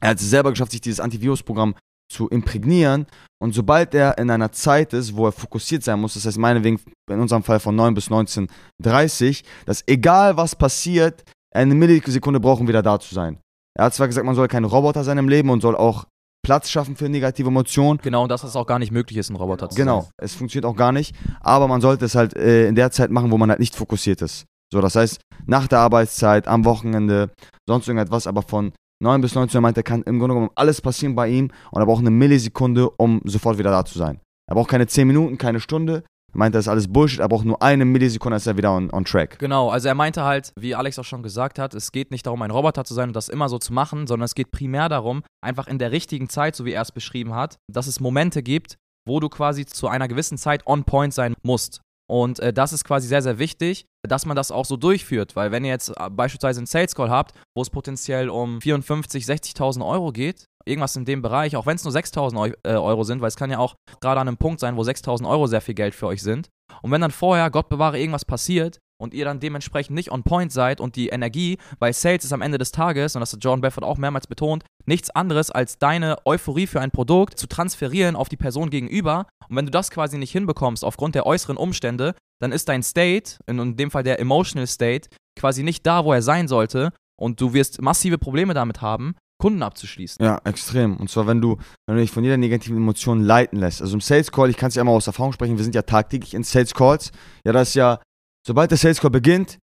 Er 0.00 0.10
hat 0.10 0.20
es 0.20 0.28
selber 0.28 0.50
geschafft, 0.50 0.72
sich 0.72 0.80
dieses 0.80 1.00
Antivirusprogramm 1.00 1.74
zu 2.10 2.28
imprägnieren. 2.28 3.06
Und 3.40 3.54
sobald 3.54 3.94
er 3.94 4.18
in 4.18 4.30
einer 4.30 4.52
Zeit 4.52 4.92
ist, 4.92 5.14
wo 5.16 5.26
er 5.26 5.32
fokussiert 5.32 5.82
sein 5.82 6.00
muss, 6.00 6.14
das 6.14 6.26
heißt 6.26 6.38
meinetwegen 6.38 6.80
in 7.10 7.20
unserem 7.20 7.42
Fall 7.42 7.60
von 7.60 7.74
9 7.74 7.94
bis 7.94 8.08
19.30, 8.08 9.42
dass 9.66 9.82
egal 9.86 10.36
was 10.36 10.56
passiert, 10.56 11.24
eine 11.54 11.74
Millisekunde 11.74 12.40
braucht, 12.40 12.60
um 12.60 12.68
wieder 12.68 12.82
da 12.82 12.98
zu 12.98 13.14
sein. 13.14 13.38
Er 13.76 13.86
hat 13.86 13.94
zwar 13.94 14.06
gesagt, 14.06 14.26
man 14.26 14.34
soll 14.34 14.48
kein 14.48 14.64
Roboter 14.64 15.04
sein 15.04 15.18
im 15.18 15.28
Leben 15.28 15.50
und 15.50 15.60
soll 15.60 15.76
auch 15.76 16.06
Platz 16.44 16.70
schaffen 16.70 16.94
für 16.94 17.08
negative 17.08 17.48
Emotionen. 17.48 17.98
Genau, 18.02 18.24
und 18.24 18.28
dass 18.28 18.44
es 18.44 18.54
auch 18.54 18.66
gar 18.66 18.78
nicht 18.78 18.92
möglich 18.92 19.18
ist, 19.18 19.30
ein 19.30 19.36
Roboter 19.36 19.70
zu 19.70 19.76
genau, 19.76 20.02
sein. 20.02 20.10
Genau, 20.10 20.24
es 20.24 20.34
funktioniert 20.34 20.66
auch 20.66 20.76
gar 20.76 20.92
nicht. 20.92 21.14
Aber 21.40 21.66
man 21.66 21.80
sollte 21.80 22.04
es 22.04 22.14
halt 22.14 22.36
äh, 22.36 22.68
in 22.68 22.74
der 22.74 22.90
Zeit 22.90 23.10
machen, 23.10 23.32
wo 23.32 23.38
man 23.38 23.50
halt 23.50 23.60
nicht 23.60 23.74
fokussiert 23.74 24.22
ist. 24.22 24.44
So, 24.72 24.80
das 24.80 24.94
heißt, 24.94 25.20
nach 25.46 25.66
der 25.66 25.80
Arbeitszeit, 25.80 26.46
am 26.46 26.64
Wochenende, 26.64 27.30
sonst 27.66 27.88
irgendetwas, 27.88 28.26
aber 28.26 28.42
von 28.42 28.72
9 29.02 29.20
bis 29.20 29.34
19 29.34 29.58
Uhr 29.58 29.62
meint 29.62 29.76
er, 29.76 29.82
kann 29.82 30.02
im 30.02 30.18
Grunde 30.18 30.34
genommen 30.34 30.52
alles 30.54 30.80
passieren 30.80 31.14
bei 31.14 31.28
ihm 31.28 31.50
und 31.70 31.82
er 31.82 31.86
braucht 31.86 32.00
eine 32.00 32.10
Millisekunde, 32.10 32.90
um 32.90 33.20
sofort 33.24 33.58
wieder 33.58 33.70
da 33.70 33.84
zu 33.84 33.98
sein. 33.98 34.20
Er 34.48 34.54
braucht 34.54 34.70
keine 34.70 34.86
10 34.86 35.06
Minuten, 35.06 35.38
keine 35.38 35.60
Stunde. 35.60 36.04
Er 36.34 36.38
meinte, 36.38 36.58
das 36.58 36.64
ist 36.64 36.68
alles 36.68 36.88
Bullshit, 36.88 37.20
er 37.20 37.28
braucht 37.28 37.44
nur 37.44 37.62
eine 37.62 37.84
Millisekunde, 37.84 38.36
ist 38.36 38.46
er 38.46 38.56
wieder 38.56 38.72
on, 38.72 38.90
on 38.92 39.04
track. 39.04 39.38
Genau, 39.38 39.70
also 39.70 39.86
er 39.86 39.94
meinte 39.94 40.24
halt, 40.24 40.52
wie 40.58 40.74
Alex 40.74 40.98
auch 40.98 41.04
schon 41.04 41.22
gesagt 41.22 41.60
hat, 41.60 41.74
es 41.74 41.92
geht 41.92 42.10
nicht 42.10 42.26
darum, 42.26 42.42
ein 42.42 42.50
Roboter 42.50 42.84
zu 42.84 42.92
sein 42.92 43.10
und 43.10 43.16
das 43.16 43.28
immer 43.28 43.48
so 43.48 43.58
zu 43.58 43.72
machen, 43.72 44.08
sondern 44.08 44.24
es 44.24 44.34
geht 44.34 44.50
primär 44.50 44.88
darum, 44.88 45.22
einfach 45.44 45.68
in 45.68 45.78
der 45.78 45.92
richtigen 45.92 46.28
Zeit, 46.28 46.56
so 46.56 46.64
wie 46.64 46.72
er 46.72 46.82
es 46.82 46.90
beschrieben 46.90 47.34
hat, 47.34 47.58
dass 47.72 47.86
es 47.86 48.00
Momente 48.00 48.42
gibt, 48.42 48.76
wo 49.06 49.20
du 49.20 49.28
quasi 49.28 49.64
zu 49.64 49.86
einer 49.86 50.08
gewissen 50.08 50.36
Zeit 50.36 50.66
on 50.66 50.84
point 50.84 51.14
sein 51.14 51.34
musst. 51.42 51.80
Und 52.10 52.40
äh, 52.40 52.52
das 52.52 52.72
ist 52.72 52.84
quasi 52.84 53.08
sehr, 53.08 53.22
sehr 53.22 53.38
wichtig, 53.38 53.86
dass 54.06 54.26
man 54.26 54.36
das 54.36 54.50
auch 54.50 54.66
so 54.66 54.76
durchführt, 54.76 55.36
weil 55.36 55.52
wenn 55.52 55.64
ihr 55.64 55.70
jetzt 55.70 55.90
äh, 55.90 56.10
beispielsweise 56.10 56.60
einen 56.60 56.66
Sales 56.66 56.94
Call 56.94 57.10
habt, 57.10 57.32
wo 57.56 57.62
es 57.62 57.70
potenziell 57.70 58.28
um 58.28 58.60
54, 58.60 59.24
60.000 59.24 59.86
Euro 59.86 60.12
geht, 60.12 60.46
irgendwas 60.66 60.96
in 60.96 61.04
dem 61.04 61.22
Bereich, 61.22 61.56
auch 61.56 61.66
wenn 61.66 61.76
es 61.76 61.84
nur 61.84 61.92
6.000 61.92 62.54
äh, 62.64 62.70
Euro 62.70 63.04
sind, 63.04 63.20
weil 63.20 63.28
es 63.28 63.36
kann 63.36 63.50
ja 63.50 63.58
auch 63.58 63.74
gerade 64.00 64.20
an 64.20 64.28
einem 64.28 64.36
Punkt 64.36 64.60
sein, 64.60 64.76
wo 64.76 64.82
6.000 64.82 65.28
Euro 65.28 65.46
sehr 65.46 65.60
viel 65.60 65.74
Geld 65.74 65.94
für 65.94 66.06
euch 66.06 66.22
sind. 66.22 66.48
Und 66.82 66.90
wenn 66.90 67.00
dann 67.00 67.10
vorher, 67.10 67.50
Gott 67.50 67.68
bewahre, 67.68 67.98
irgendwas 67.98 68.24
passiert 68.24 68.78
und 69.00 69.14
ihr 69.14 69.24
dann 69.24 69.40
dementsprechend 69.40 69.94
nicht 69.94 70.10
on 70.10 70.22
point 70.22 70.52
seid 70.52 70.80
und 70.80 70.96
die 70.96 71.08
Energie, 71.08 71.58
weil 71.78 71.92
Sales 71.92 72.24
ist 72.24 72.32
am 72.32 72.42
Ende 72.42 72.58
des 72.58 72.72
Tages, 72.72 73.14
und 73.14 73.20
das 73.20 73.32
hat 73.32 73.44
John 73.44 73.60
Belfort 73.60 73.84
auch 73.84 73.98
mehrmals 73.98 74.26
betont, 74.26 74.64
nichts 74.86 75.10
anderes 75.10 75.50
als 75.50 75.78
deine 75.78 76.18
Euphorie 76.24 76.66
für 76.66 76.80
ein 76.80 76.90
Produkt 76.90 77.38
zu 77.38 77.46
transferieren 77.46 78.16
auf 78.16 78.28
die 78.28 78.36
Person 78.36 78.70
gegenüber. 78.70 79.26
Und 79.48 79.56
wenn 79.56 79.66
du 79.66 79.70
das 79.70 79.90
quasi 79.90 80.18
nicht 80.18 80.32
hinbekommst 80.32 80.84
aufgrund 80.84 81.14
der 81.14 81.26
äußeren 81.26 81.56
Umstände, 81.56 82.14
dann 82.40 82.52
ist 82.52 82.68
dein 82.68 82.82
State, 82.82 83.38
in 83.46 83.76
dem 83.76 83.90
Fall 83.90 84.02
der 84.02 84.20
Emotional 84.20 84.66
State, 84.66 85.08
quasi 85.38 85.62
nicht 85.62 85.86
da, 85.86 86.04
wo 86.04 86.12
er 86.12 86.22
sein 86.22 86.48
sollte. 86.48 86.90
Und 87.16 87.40
du 87.40 87.52
wirst 87.52 87.80
massive 87.80 88.18
Probleme 88.18 88.54
damit 88.54 88.80
haben, 88.80 89.14
Kunden 89.44 89.62
abzuschließen. 89.62 90.24
Ja, 90.24 90.40
extrem. 90.44 90.96
Und 90.96 91.10
zwar, 91.10 91.26
wenn 91.26 91.42
du, 91.42 91.58
wenn 91.86 91.96
du 91.96 92.00
dich 92.00 92.10
von 92.10 92.24
jeder 92.24 92.38
negativen 92.38 92.78
Emotion 92.78 93.20
leiten 93.20 93.58
lässt. 93.58 93.82
Also 93.82 93.92
im 93.92 94.00
Sales 94.00 94.32
Call, 94.32 94.48
ich 94.48 94.56
kann 94.56 94.68
es 94.68 94.74
ja 94.74 94.80
immer 94.80 94.92
aus 94.92 95.06
Erfahrung 95.06 95.34
sprechen, 95.34 95.58
wir 95.58 95.64
sind 95.64 95.74
ja 95.74 95.82
tagtäglich 95.82 96.32
in 96.32 96.44
Sales 96.44 96.72
Calls. 96.72 97.10
Ja, 97.44 97.52
das 97.52 97.68
ist 97.68 97.74
ja, 97.74 98.00
sobald 98.46 98.70
der 98.70 98.78
Sales 98.78 99.02
Call 99.02 99.10
beginnt, 99.10 99.58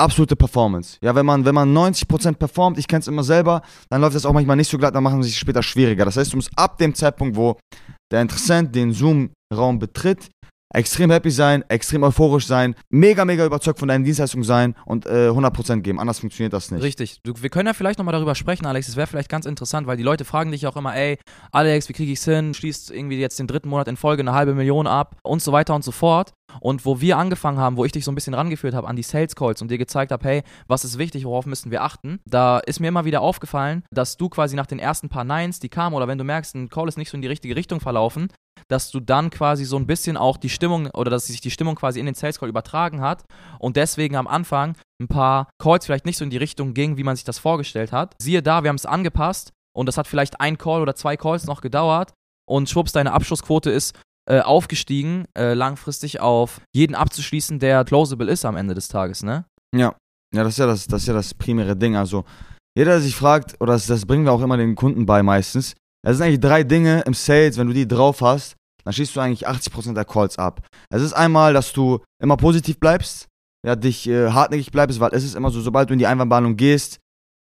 absolute 0.00 0.34
Performance. 0.34 0.98
Ja, 1.00 1.14
wenn 1.14 1.24
man, 1.24 1.44
wenn 1.44 1.54
man 1.54 1.72
90% 1.72 2.34
performt, 2.34 2.76
ich 2.76 2.88
kenne 2.88 3.02
es 3.02 3.06
immer 3.06 3.22
selber, 3.22 3.62
dann 3.88 4.00
läuft 4.00 4.16
das 4.16 4.26
auch 4.26 4.32
manchmal 4.32 4.56
nicht 4.56 4.68
so 4.68 4.78
glatt, 4.78 4.96
dann 4.96 5.04
machen 5.04 5.22
sie 5.22 5.28
sich 5.28 5.38
später 5.38 5.62
schwieriger. 5.62 6.04
Das 6.04 6.16
heißt, 6.16 6.32
du 6.32 6.36
musst 6.36 6.50
ab 6.56 6.78
dem 6.78 6.92
Zeitpunkt, 6.92 7.36
wo 7.36 7.56
der 8.10 8.22
Interessent 8.22 8.74
den 8.74 8.92
Zoom-Raum 8.92 9.78
betritt, 9.78 10.28
extrem 10.72 11.10
happy 11.10 11.30
sein, 11.30 11.64
extrem 11.68 12.02
euphorisch 12.02 12.46
sein, 12.46 12.74
mega, 12.90 13.24
mega 13.24 13.44
überzeugt 13.44 13.78
von 13.78 13.88
deinen 13.88 14.04
Dienstleistungen 14.04 14.44
sein 14.44 14.74
und 14.86 15.06
äh, 15.06 15.28
100% 15.30 15.80
geben. 15.80 16.00
Anders 16.00 16.20
funktioniert 16.20 16.52
das 16.52 16.70
nicht. 16.70 16.82
Richtig. 16.82 17.20
Du, 17.22 17.34
wir 17.40 17.50
können 17.50 17.66
ja 17.66 17.74
vielleicht 17.74 17.98
nochmal 17.98 18.12
darüber 18.12 18.34
sprechen, 18.34 18.66
Alex. 18.66 18.86
Das 18.86 18.96
wäre 18.96 19.06
vielleicht 19.06 19.28
ganz 19.28 19.46
interessant, 19.46 19.86
weil 19.86 19.96
die 19.96 20.02
Leute 20.02 20.24
fragen 20.24 20.50
dich 20.52 20.66
auch 20.66 20.76
immer, 20.76 20.94
ey, 20.94 21.18
Alex, 21.52 21.88
wie 21.88 21.92
kriege 21.92 22.12
ich 22.12 22.18
es 22.18 22.24
hin? 22.24 22.54
Schließt 22.54 22.90
irgendwie 22.90 23.18
jetzt 23.18 23.38
den 23.38 23.46
dritten 23.46 23.68
Monat 23.68 23.88
in 23.88 23.96
Folge 23.96 24.22
eine 24.22 24.32
halbe 24.32 24.54
Million 24.54 24.86
ab 24.86 25.16
und 25.22 25.42
so 25.42 25.52
weiter 25.52 25.74
und 25.74 25.84
so 25.84 25.92
fort. 25.92 26.32
Und 26.60 26.84
wo 26.84 27.00
wir 27.00 27.16
angefangen 27.18 27.58
haben, 27.58 27.76
wo 27.76 27.84
ich 27.84 27.92
dich 27.92 28.04
so 28.04 28.10
ein 28.10 28.14
bisschen 28.14 28.34
rangeführt 28.34 28.74
habe 28.74 28.88
an 28.88 28.96
die 28.96 29.02
Sales 29.02 29.36
Calls 29.36 29.62
und 29.62 29.70
dir 29.70 29.78
gezeigt 29.78 30.12
habe, 30.12 30.26
hey, 30.26 30.42
was 30.66 30.84
ist 30.84 30.98
wichtig, 30.98 31.24
worauf 31.24 31.46
müssen 31.46 31.70
wir 31.70 31.82
achten, 31.82 32.18
da 32.26 32.58
ist 32.58 32.80
mir 32.80 32.88
immer 32.88 33.04
wieder 33.04 33.20
aufgefallen, 33.20 33.84
dass 33.90 34.16
du 34.16 34.28
quasi 34.28 34.56
nach 34.56 34.66
den 34.66 34.78
ersten 34.78 35.08
paar 35.08 35.24
Nines, 35.24 35.60
die 35.60 35.68
kamen, 35.68 35.94
oder 35.94 36.08
wenn 36.08 36.18
du 36.18 36.24
merkst, 36.24 36.54
ein 36.54 36.68
Call 36.68 36.88
ist 36.88 36.98
nicht 36.98 37.10
so 37.10 37.16
in 37.16 37.22
die 37.22 37.28
richtige 37.28 37.54
Richtung 37.54 37.80
verlaufen, 37.80 38.28
dass 38.68 38.90
du 38.90 39.00
dann 39.00 39.30
quasi 39.30 39.64
so 39.64 39.76
ein 39.76 39.86
bisschen 39.86 40.16
auch 40.16 40.36
die 40.36 40.48
Stimmung 40.48 40.88
oder 40.94 41.10
dass 41.10 41.26
sich 41.26 41.40
die 41.40 41.50
Stimmung 41.50 41.74
quasi 41.74 42.00
in 42.00 42.06
den 42.06 42.14
Sales 42.14 42.38
Call 42.38 42.48
übertragen 42.48 43.00
hat 43.00 43.24
und 43.58 43.76
deswegen 43.76 44.16
am 44.16 44.26
Anfang 44.26 44.76
ein 45.00 45.08
paar 45.08 45.48
Calls 45.58 45.86
vielleicht 45.86 46.06
nicht 46.06 46.18
so 46.18 46.24
in 46.24 46.30
die 46.30 46.36
Richtung 46.36 46.74
ging, 46.74 46.96
wie 46.96 47.04
man 47.04 47.16
sich 47.16 47.24
das 47.24 47.38
vorgestellt 47.38 47.92
hat. 47.92 48.14
Siehe 48.20 48.42
da, 48.42 48.62
wir 48.62 48.68
haben 48.68 48.76
es 48.76 48.86
angepasst 48.86 49.52
und 49.76 49.86
das 49.86 49.96
hat 49.96 50.06
vielleicht 50.06 50.40
ein 50.40 50.58
Call 50.58 50.82
oder 50.82 50.94
zwei 50.94 51.16
Calls 51.16 51.46
noch 51.46 51.60
gedauert 51.60 52.12
und 52.48 52.68
schwupps, 52.68 52.92
deine 52.92 53.12
Abschlussquote 53.12 53.70
ist 53.70 53.94
äh, 54.28 54.40
aufgestiegen, 54.40 55.24
äh, 55.36 55.54
langfristig 55.54 56.20
auf 56.20 56.60
jeden 56.74 56.94
abzuschließen, 56.94 57.58
der 57.58 57.84
closable 57.84 58.30
ist 58.30 58.44
am 58.44 58.56
Ende 58.56 58.74
des 58.74 58.88
Tages, 58.88 59.22
ne? 59.22 59.44
Ja, 59.74 59.94
ja, 60.34 60.44
das 60.44 60.54
ist 60.54 60.58
ja 60.58 60.66
das, 60.66 60.86
das, 60.86 61.02
ist 61.02 61.08
ja 61.08 61.14
das 61.14 61.34
primäre 61.34 61.76
Ding. 61.76 61.96
Also, 61.96 62.24
jeder, 62.76 62.92
der 62.92 63.00
sich 63.00 63.16
fragt, 63.16 63.60
oder 63.60 63.72
das, 63.72 63.86
das 63.86 64.06
bringen 64.06 64.24
wir 64.24 64.32
auch 64.32 64.42
immer 64.42 64.56
den 64.56 64.76
Kunden 64.76 65.06
bei 65.06 65.22
meistens, 65.22 65.74
es 66.02 66.16
sind 66.16 66.26
eigentlich 66.26 66.40
drei 66.40 66.62
Dinge 66.62 67.02
im 67.06 67.14
Sales, 67.14 67.58
wenn 67.58 67.66
du 67.66 67.74
die 67.74 67.86
drauf 67.88 68.20
hast, 68.20 68.56
dann 68.84 68.92
schießt 68.92 69.14
du 69.14 69.20
eigentlich 69.20 69.46
80% 69.46 69.94
der 69.94 70.04
Calls 70.04 70.38
ab. 70.38 70.66
Es 70.90 71.02
ist 71.02 71.12
einmal, 71.12 71.52
dass 71.52 71.72
du 71.72 72.00
immer 72.22 72.36
positiv 72.36 72.80
bleibst, 72.80 73.26
ja, 73.66 73.76
dich 73.76 74.08
äh, 74.08 74.30
hartnäckig 74.30 74.70
bleibst, 74.72 75.00
weil 75.00 75.10
es 75.12 75.24
ist 75.24 75.34
immer 75.34 75.50
so, 75.50 75.60
sobald 75.60 75.90
du 75.90 75.92
in 75.92 75.98
die 75.98 76.06
Einwandbehandlung 76.06 76.56
gehst, 76.56 76.98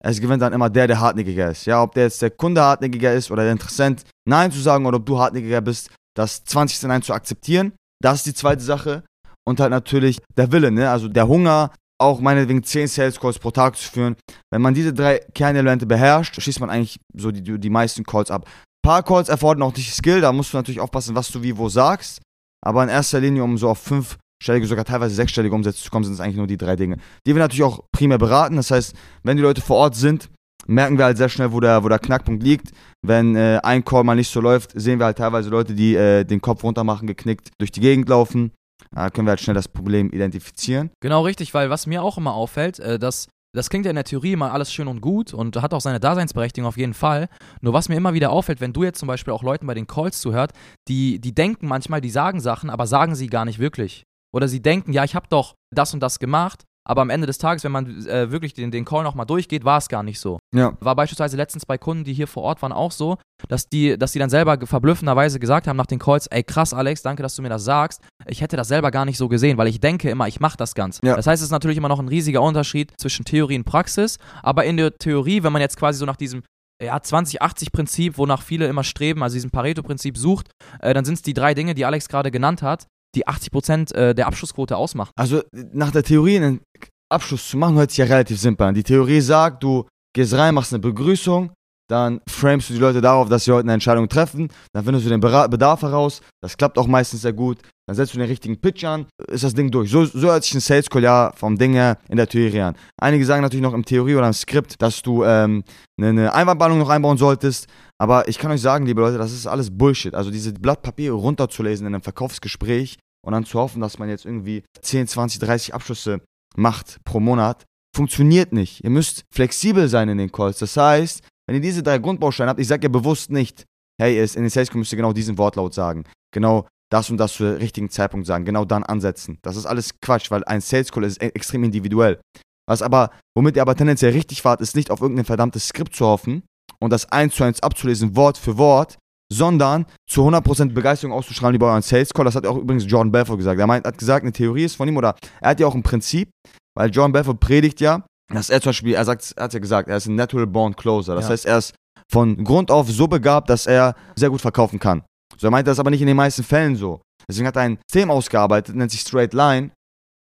es 0.04 0.22
gewinnt 0.22 0.42
dann 0.42 0.54
immer 0.54 0.70
der, 0.70 0.88
der 0.88 1.00
hartnäckiger 1.00 1.52
ist. 1.52 1.66
Ja, 1.66 1.82
ob 1.82 1.94
der 1.94 2.04
jetzt 2.04 2.22
der 2.22 2.30
Kunde 2.30 2.62
hartnäckiger 2.62 3.14
ist 3.14 3.32
oder 3.32 3.44
der 3.44 3.52
Interessent 3.52 4.04
Nein 4.28 4.52
zu 4.52 4.60
sagen 4.60 4.86
oder 4.86 4.98
ob 4.98 5.06
du 5.06 5.18
hartnäckiger 5.18 5.62
bist, 5.62 5.90
das 6.16 6.44
20. 6.46 6.84
Nein 6.84 7.02
zu 7.02 7.14
akzeptieren. 7.14 7.74
Das 8.02 8.18
ist 8.18 8.26
die 8.28 8.34
zweite 8.34 8.62
Sache. 8.62 9.04
Und 9.48 9.60
halt 9.60 9.72
natürlich 9.72 10.20
der 10.38 10.52
Wille, 10.52 10.72
ne? 10.72 10.90
Also 10.90 11.08
der 11.08 11.28
Hunger, 11.28 11.72
auch 12.00 12.20
meinetwegen 12.20 12.64
10 12.64 12.88
Sales 12.88 13.20
Calls 13.20 13.40
pro 13.40 13.52
Tag 13.52 13.78
zu 13.78 13.90
führen. 13.90 14.16
Wenn 14.52 14.62
man 14.62 14.74
diese 14.74 14.94
drei 14.94 15.20
Kernelemente 15.34 15.86
beherrscht, 15.86 16.40
schießt 16.42 16.60
man 16.60 16.70
eigentlich 16.70 17.00
so 17.16 17.32
die, 17.32 17.60
die 17.60 17.70
meisten 17.70 18.04
Calls 18.04 18.32
ab. 18.32 18.46
Ein 18.48 18.90
paar 18.90 19.04
Calls 19.04 19.30
erfordern 19.30 19.64
auch 19.64 19.76
nicht 19.76 19.94
Skill, 19.94 20.22
da 20.22 20.32
musst 20.32 20.54
du 20.54 20.58
natürlich 20.58 20.80
aufpassen, 20.80 21.16
was 21.16 21.32
du 21.32 21.42
wie 21.42 21.58
wo 21.58 21.70
sagst. 21.70 22.22
Aber 22.66 22.84
in 22.84 22.90
erster 22.90 23.20
Linie, 23.20 23.44
um 23.44 23.58
so 23.58 23.70
auf 23.70 23.80
fünfstellige, 23.80 24.68
sogar 24.68 24.86
teilweise 24.86 25.16
sechsstellige 25.16 25.56
Umsätze 25.56 25.84
zu 25.84 25.90
kommen, 25.90 26.04
sind 26.04 26.14
es 26.14 26.20
eigentlich 26.20 26.38
nur 26.38 26.48
die 26.48 26.58
drei 26.58 26.76
Dinge. 26.76 26.98
Die 27.26 27.36
wir 27.36 27.42
natürlich 27.42 27.64
auch 27.64 27.86
primär 27.92 28.18
beraten. 28.18 28.56
Das 28.56 28.72
heißt, 28.72 28.94
wenn 29.24 29.38
die 29.38 29.44
Leute 29.44 29.62
vor 29.62 29.78
Ort 29.78 29.96
sind, 29.96 30.30
merken 30.68 30.98
wir 30.98 31.06
halt 31.06 31.18
sehr 31.18 31.30
schnell, 31.30 31.52
wo 31.52 31.60
der, 31.60 31.84
wo 31.84 31.90
der 31.90 32.00
Knackpunkt 32.00 32.44
liegt. 32.44 32.72
Wenn 33.06 33.36
äh, 33.36 33.60
ein 33.64 33.86
Call 33.86 34.04
mal 34.04 34.16
nicht 34.16 34.32
so 34.32 34.42
läuft, 34.42 34.72
sehen 34.80 35.00
wir 35.00 35.06
halt 35.06 35.18
teilweise 35.18 35.50
Leute, 35.50 35.76
die 35.76 35.96
äh, 35.96 36.24
den 36.24 36.42
Kopf 36.42 36.64
runter 36.64 36.84
machen, 36.84 37.08
geknickt 37.08 37.52
durch 37.60 37.72
die 37.72 37.82
Gegend 37.82 38.10
laufen. 38.10 38.52
Da 38.92 39.10
können 39.10 39.28
wir 39.28 39.32
halt 39.32 39.42
schnell 39.42 39.56
das 39.56 39.68
Problem 39.68 40.10
identifizieren. 40.12 40.92
Genau 41.02 41.22
richtig, 41.24 41.54
weil 41.54 41.70
was 41.70 41.88
mir 41.88 42.04
auch 42.04 42.18
immer 42.18 42.34
auffällt, 42.34 42.80
äh, 42.80 43.00
dass 43.00 43.28
das 43.56 43.70
klingt 43.70 43.86
ja 43.86 43.90
in 43.90 43.96
der 43.96 44.04
Theorie 44.04 44.34
immer 44.34 44.52
alles 44.52 44.74
schön 44.74 44.90
und 44.90 45.00
gut 45.00 45.34
und 45.34 45.62
hat 45.62 45.74
auch 45.74 45.80
seine 45.80 46.02
Daseinsberechtigung 46.02 46.68
auf 46.68 46.76
jeden 46.76 46.94
Fall. 46.94 47.30
Nur 47.62 47.72
was 47.72 47.88
mir 47.88 47.96
immer 47.96 48.14
wieder 48.14 48.30
auffällt, 48.32 48.60
wenn 48.60 48.74
du 48.74 48.84
jetzt 48.84 49.00
zum 49.00 49.08
Beispiel 49.08 49.34
auch 49.34 49.44
Leuten 49.44 49.66
bei 49.66 49.74
den 49.74 49.88
Calls 49.88 50.20
zuhört, 50.20 50.52
die, 50.90 51.20
die 51.20 51.34
denken 51.34 51.68
manchmal, 51.68 52.02
die 52.02 52.10
sagen 52.10 52.42
Sachen, 52.42 52.70
aber 52.70 52.86
sagen 52.86 53.16
sie 53.16 53.28
gar 53.28 53.46
nicht 53.46 53.60
wirklich. 53.60 54.04
Oder 54.34 54.50
sie 54.50 54.62
denken, 54.62 54.92
ja, 54.92 55.06
ich 55.06 55.16
habe 55.16 55.28
doch 55.30 55.56
das 55.74 55.94
und 55.94 56.02
das 56.02 56.20
gemacht, 56.20 56.66
aber 56.88 57.02
am 57.02 57.10
Ende 57.10 57.26
des 57.26 57.38
Tages, 57.40 57.64
wenn 57.64 57.72
man 57.72 58.06
äh, 58.06 58.30
wirklich 58.30 58.54
den, 58.54 58.70
den 58.70 58.86
Call 58.86 59.04
nochmal 59.04 59.26
durchgeht, 59.26 59.66
war 59.66 59.80
es 59.80 59.88
gar 59.88 60.04
nicht 60.04 60.20
so. 60.20 60.40
Ja. 60.54 60.78
War 60.82 60.96
beispielsweise 60.96 61.36
letztens 61.36 61.66
bei 61.66 61.78
Kunden, 61.78 62.04
die 62.04 62.14
hier 62.14 62.28
vor 62.28 62.44
Ort 62.44 62.62
waren, 62.62 62.72
auch 62.72 62.92
so, 62.92 63.18
dass 63.48 63.70
die, 63.70 63.98
dass 63.98 64.12
die 64.12 64.20
dann 64.20 64.30
selber 64.30 64.60
verblüffenderweise 64.66 65.40
gesagt 65.40 65.68
haben 65.68 65.78
nach 65.78 65.88
den 65.88 66.00
Calls, 66.00 66.28
ey 66.28 66.44
krass 66.44 66.74
Alex, 66.74 67.02
danke, 67.02 67.24
dass 67.24 67.36
du 67.36 67.42
mir 67.42 67.50
das 67.50 67.64
sagst. 67.64 68.02
Ich 68.28 68.42
hätte 68.42 68.58
das 68.58 68.68
selber 68.68 68.92
gar 68.92 69.06
nicht 69.06 69.18
so 69.18 69.28
gesehen, 69.28 69.58
weil 69.58 69.68
ich 69.68 69.80
denke 69.80 70.10
immer, 70.10 70.28
ich 70.28 70.40
mache 70.40 70.58
das 70.58 70.76
Ganze. 70.76 71.02
Ja. 71.06 71.16
Das 71.16 71.28
heißt, 71.28 71.42
es 71.42 71.48
ist 71.48 71.52
natürlich 71.52 71.78
immer 71.78 71.90
noch 71.90 72.00
ein 72.00 72.08
riesiger 72.08 72.42
Unterschied 72.42 72.94
zwischen 72.98 73.26
Theorie 73.26 73.58
und 73.58 73.66
Praxis, 73.66 74.18
aber 74.42 74.66
in 74.66 74.78
der 74.78 74.98
Theorie, 74.98 75.44
wenn 75.44 75.54
man 75.54 75.62
jetzt 75.62 75.78
quasi 75.78 76.00
so 76.00 76.06
nach 76.06 76.16
diesem 76.18 76.44
ja, 76.82 76.98
20-80-Prinzip, 76.98 78.18
wonach 78.18 78.42
viele 78.42 78.68
immer 78.68 78.84
streben, 78.84 79.24
also 79.24 79.36
diesem 79.36 79.52
Pareto-Prinzip 79.52 80.18
sucht, 80.18 80.50
äh, 80.80 80.94
dann 80.94 81.06
sind 81.06 81.16
es 81.16 81.22
die 81.22 81.34
drei 81.34 81.54
Dinge, 81.54 81.74
die 81.74 81.86
Alex 81.86 82.10
gerade 82.10 82.32
genannt 82.32 82.62
hat, 82.62 82.88
die 83.16 83.28
80% 83.28 83.94
äh, 83.94 84.14
der 84.14 84.28
Abschlussquote 84.28 84.76
ausmachen. 84.76 85.12
Also 85.16 85.42
nach 85.54 85.92
der 85.92 86.04
Theorie 86.04 86.38
einen 86.38 86.62
Abschluss 87.10 87.50
zu 87.50 87.58
machen, 87.58 87.78
hört 87.78 87.92
sich 87.92 88.00
ja 88.00 88.06
relativ 88.06 88.40
simpel 88.40 88.68
an. 88.68 88.76
Die 88.76 88.84
Theorie 88.84 89.22
sagt, 89.22 89.64
du 89.64 89.88
gehst 90.14 90.34
rein, 90.34 90.54
machst 90.54 90.74
eine 90.74 90.82
Begrüßung, 90.82 91.52
dann 91.90 92.20
framest 92.28 92.70
du 92.70 92.74
die 92.74 92.80
Leute 92.80 93.02
darauf, 93.02 93.30
dass 93.30 93.46
sie 93.46 93.52
heute 93.52 93.66
eine 93.66 93.74
Entscheidung 93.74 94.10
treffen, 94.10 94.50
dann 94.74 94.84
findest 94.84 95.06
du 95.06 95.10
den 95.10 95.20
Bedarf 95.20 95.82
heraus, 95.82 96.22
das 96.42 96.58
klappt 96.58 96.78
auch 96.78 96.88
meistens 96.88 97.22
sehr 97.22 97.34
gut, 97.34 97.60
dann 97.88 97.96
setzt 97.96 98.14
du 98.14 98.18
den 98.18 98.28
richtigen 98.28 98.60
Pitch 98.60 98.84
an, 98.84 99.06
ist 99.28 99.44
das 99.44 99.54
Ding 99.54 99.70
durch. 99.70 99.92
So, 99.92 100.06
so 100.06 100.28
hört 100.28 100.44
sich 100.44 100.56
ein 100.56 100.60
Sales 100.62 100.90
Call 100.90 101.04
ja 101.04 101.32
vom 101.36 101.58
Ding 101.58 101.74
her 101.74 101.98
in 102.10 102.18
der 102.18 102.28
Theorie 102.28 102.62
an. 102.62 102.76
Einige 103.00 103.26
sagen 103.26 103.44
natürlich 103.44 103.64
noch 103.64 103.74
im 103.74 103.86
Theorie 103.86 104.16
oder 104.16 104.28
im 104.28 104.34
Skript, 104.34 104.82
dass 104.82 105.02
du 105.02 105.24
ähm, 105.24 105.64
eine, 105.98 106.10
eine 106.10 106.34
Einwandballung 106.34 106.80
noch 106.80 106.90
einbauen 106.90 107.18
solltest, 107.18 107.68
aber 108.00 108.28
ich 108.28 108.40
kann 108.40 108.52
euch 108.52 108.62
sagen, 108.62 108.86
liebe 108.86 109.02
Leute, 109.02 109.18
das 109.18 109.32
ist 109.32 109.46
alles 109.46 109.76
Bullshit. 109.76 110.16
Also 110.16 110.32
diese 110.32 110.54
Blatt 110.54 110.82
Papier 110.82 111.12
runterzulesen 111.14 111.86
in 111.86 111.94
einem 111.94 112.04
Verkaufsgespräch 112.04 112.98
und 113.26 113.34
dann 113.34 113.46
zu 113.46 113.60
hoffen, 113.60 113.82
dass 113.82 114.00
man 114.00 114.10
jetzt 114.10 114.26
irgendwie 114.26 114.64
10, 114.82 115.08
20, 115.08 115.40
30 115.40 115.74
Abschlüsse 115.74 116.22
macht 116.56 116.98
pro 117.04 117.20
Monat, 117.20 117.66
funktioniert 117.96 118.52
nicht. 118.52 118.84
Ihr 118.84 118.90
müsst 118.90 119.24
flexibel 119.32 119.88
sein 119.88 120.10
in 120.10 120.18
den 120.18 120.32
Calls. 120.32 120.60
Das 120.60 120.76
heißt, 120.76 121.22
wenn 121.48 121.56
ihr 121.56 121.62
diese 121.62 121.84
drei 121.84 121.98
Grundbausteine 121.98 122.50
habt, 122.50 122.60
ich 122.60 122.68
sage 122.68 122.84
ja 122.84 122.90
bewusst 122.90 123.32
nicht, 123.32 123.66
hey, 124.02 124.20
in 124.20 124.42
den 124.42 124.50
Sales 124.50 124.70
Call 124.70 124.80
müsst 124.80 124.92
ihr 124.94 124.98
genau 124.98 125.14
diesen 125.14 125.38
Wortlaut 125.38 125.74
sagen. 125.74 126.04
Genau 126.34 126.68
das 126.92 127.10
und 127.10 127.18
das 127.18 127.34
zu 127.34 127.58
richtigen 127.58 127.90
Zeitpunkt 127.90 128.28
sagen. 128.28 128.46
Genau 128.46 128.66
dann 128.66 128.84
ansetzen. 128.84 129.40
Das 129.42 129.56
ist 129.56 129.66
alles 129.66 130.00
Quatsch, 130.02 130.32
weil 130.32 130.44
ein 130.46 130.62
Sales 130.62 130.92
Call 130.92 131.04
ist 131.04 131.22
e- 131.22 131.28
extrem 131.28 131.64
individuell. 131.64 132.20
Was 132.68 132.82
aber, 132.82 133.12
womit 133.36 133.56
ihr 133.56 133.62
aber 133.62 133.76
tendenziell 133.76 134.12
richtig 134.12 134.42
fahrt, 134.42 134.62
ist 134.62 134.76
nicht 134.76 134.92
auf 134.92 135.02
irgendein 135.02 135.26
verdammtes 135.26 135.68
Skript 135.68 135.96
zu 135.96 136.06
hoffen 136.06 136.44
und 136.80 136.92
das 136.92 137.12
eins 137.12 137.36
zu 137.36 137.44
eins 137.44 137.62
abzulesen, 137.62 138.16
Wort 138.16 138.38
für 138.38 138.58
Wort, 138.58 138.98
sondern 139.32 139.86
zu 140.10 140.28
100% 140.28 140.74
Begeisterung 140.74 141.14
auszustrahlen 141.14 141.56
über 141.56 141.68
euren 141.68 141.82
Sales 141.82 142.14
Call. 142.14 142.26
Das 142.26 142.36
hat 142.36 142.46
auch 142.46 142.58
übrigens 142.58 142.86
Jordan 142.90 143.12
Belfort 143.12 143.38
gesagt. 143.38 143.60
Er 143.60 143.68
meint, 143.68 143.86
hat 143.86 143.98
gesagt, 143.98 144.24
eine 144.24 144.32
Theorie 144.32 144.64
ist 144.66 144.76
von 144.76 144.88
ihm 144.88 144.98
oder 144.98 145.16
er 145.42 145.52
hat 145.52 145.60
ja 145.60 145.68
auch 145.68 145.76
ein 145.76 145.84
Prinzip, 145.84 146.30
weil 146.76 146.90
Jordan 146.90 147.12
Belfort 147.12 147.40
predigt 147.40 147.82
ja, 147.82 148.06
dass 148.34 148.50
er 148.50 148.62
zum 148.62 148.70
Beispiel, 148.70 148.94
er 148.96 149.06
sagt, 149.06 149.34
er 149.36 149.44
hat 149.46 149.54
ja 149.54 149.60
gesagt, 149.60 149.90
er 149.90 149.98
ist 149.98 150.08
ein 150.08 150.16
natural 150.16 150.48
born 150.48 150.76
closer. 150.76 151.16
Das 151.16 151.26
Ja. 151.26 151.30
heißt, 151.32 151.46
er 151.46 151.58
ist 151.60 151.74
von 152.12 152.44
Grund 152.44 152.72
auf 152.72 152.90
so 152.90 153.08
begabt, 153.08 153.50
dass 153.50 153.66
er 153.66 153.96
sehr 154.16 154.30
gut 154.30 154.42
verkaufen 154.42 154.80
kann. 154.80 155.04
So, 155.38 155.48
er 155.48 155.52
meint 155.52 155.68
das 155.68 155.80
aber 155.80 155.90
nicht 155.90 156.02
in 156.02 156.08
den 156.08 156.18
meisten 156.18 156.44
Fällen 156.44 156.76
so. 156.76 157.02
Deswegen 157.28 157.48
hat 157.48 157.56
er 157.56 157.64
ein 157.64 157.78
System 157.90 158.12
ausgearbeitet, 158.12 158.76
nennt 158.76 158.92
sich 158.92 159.02
Straight 159.02 159.34
Line, 159.34 159.72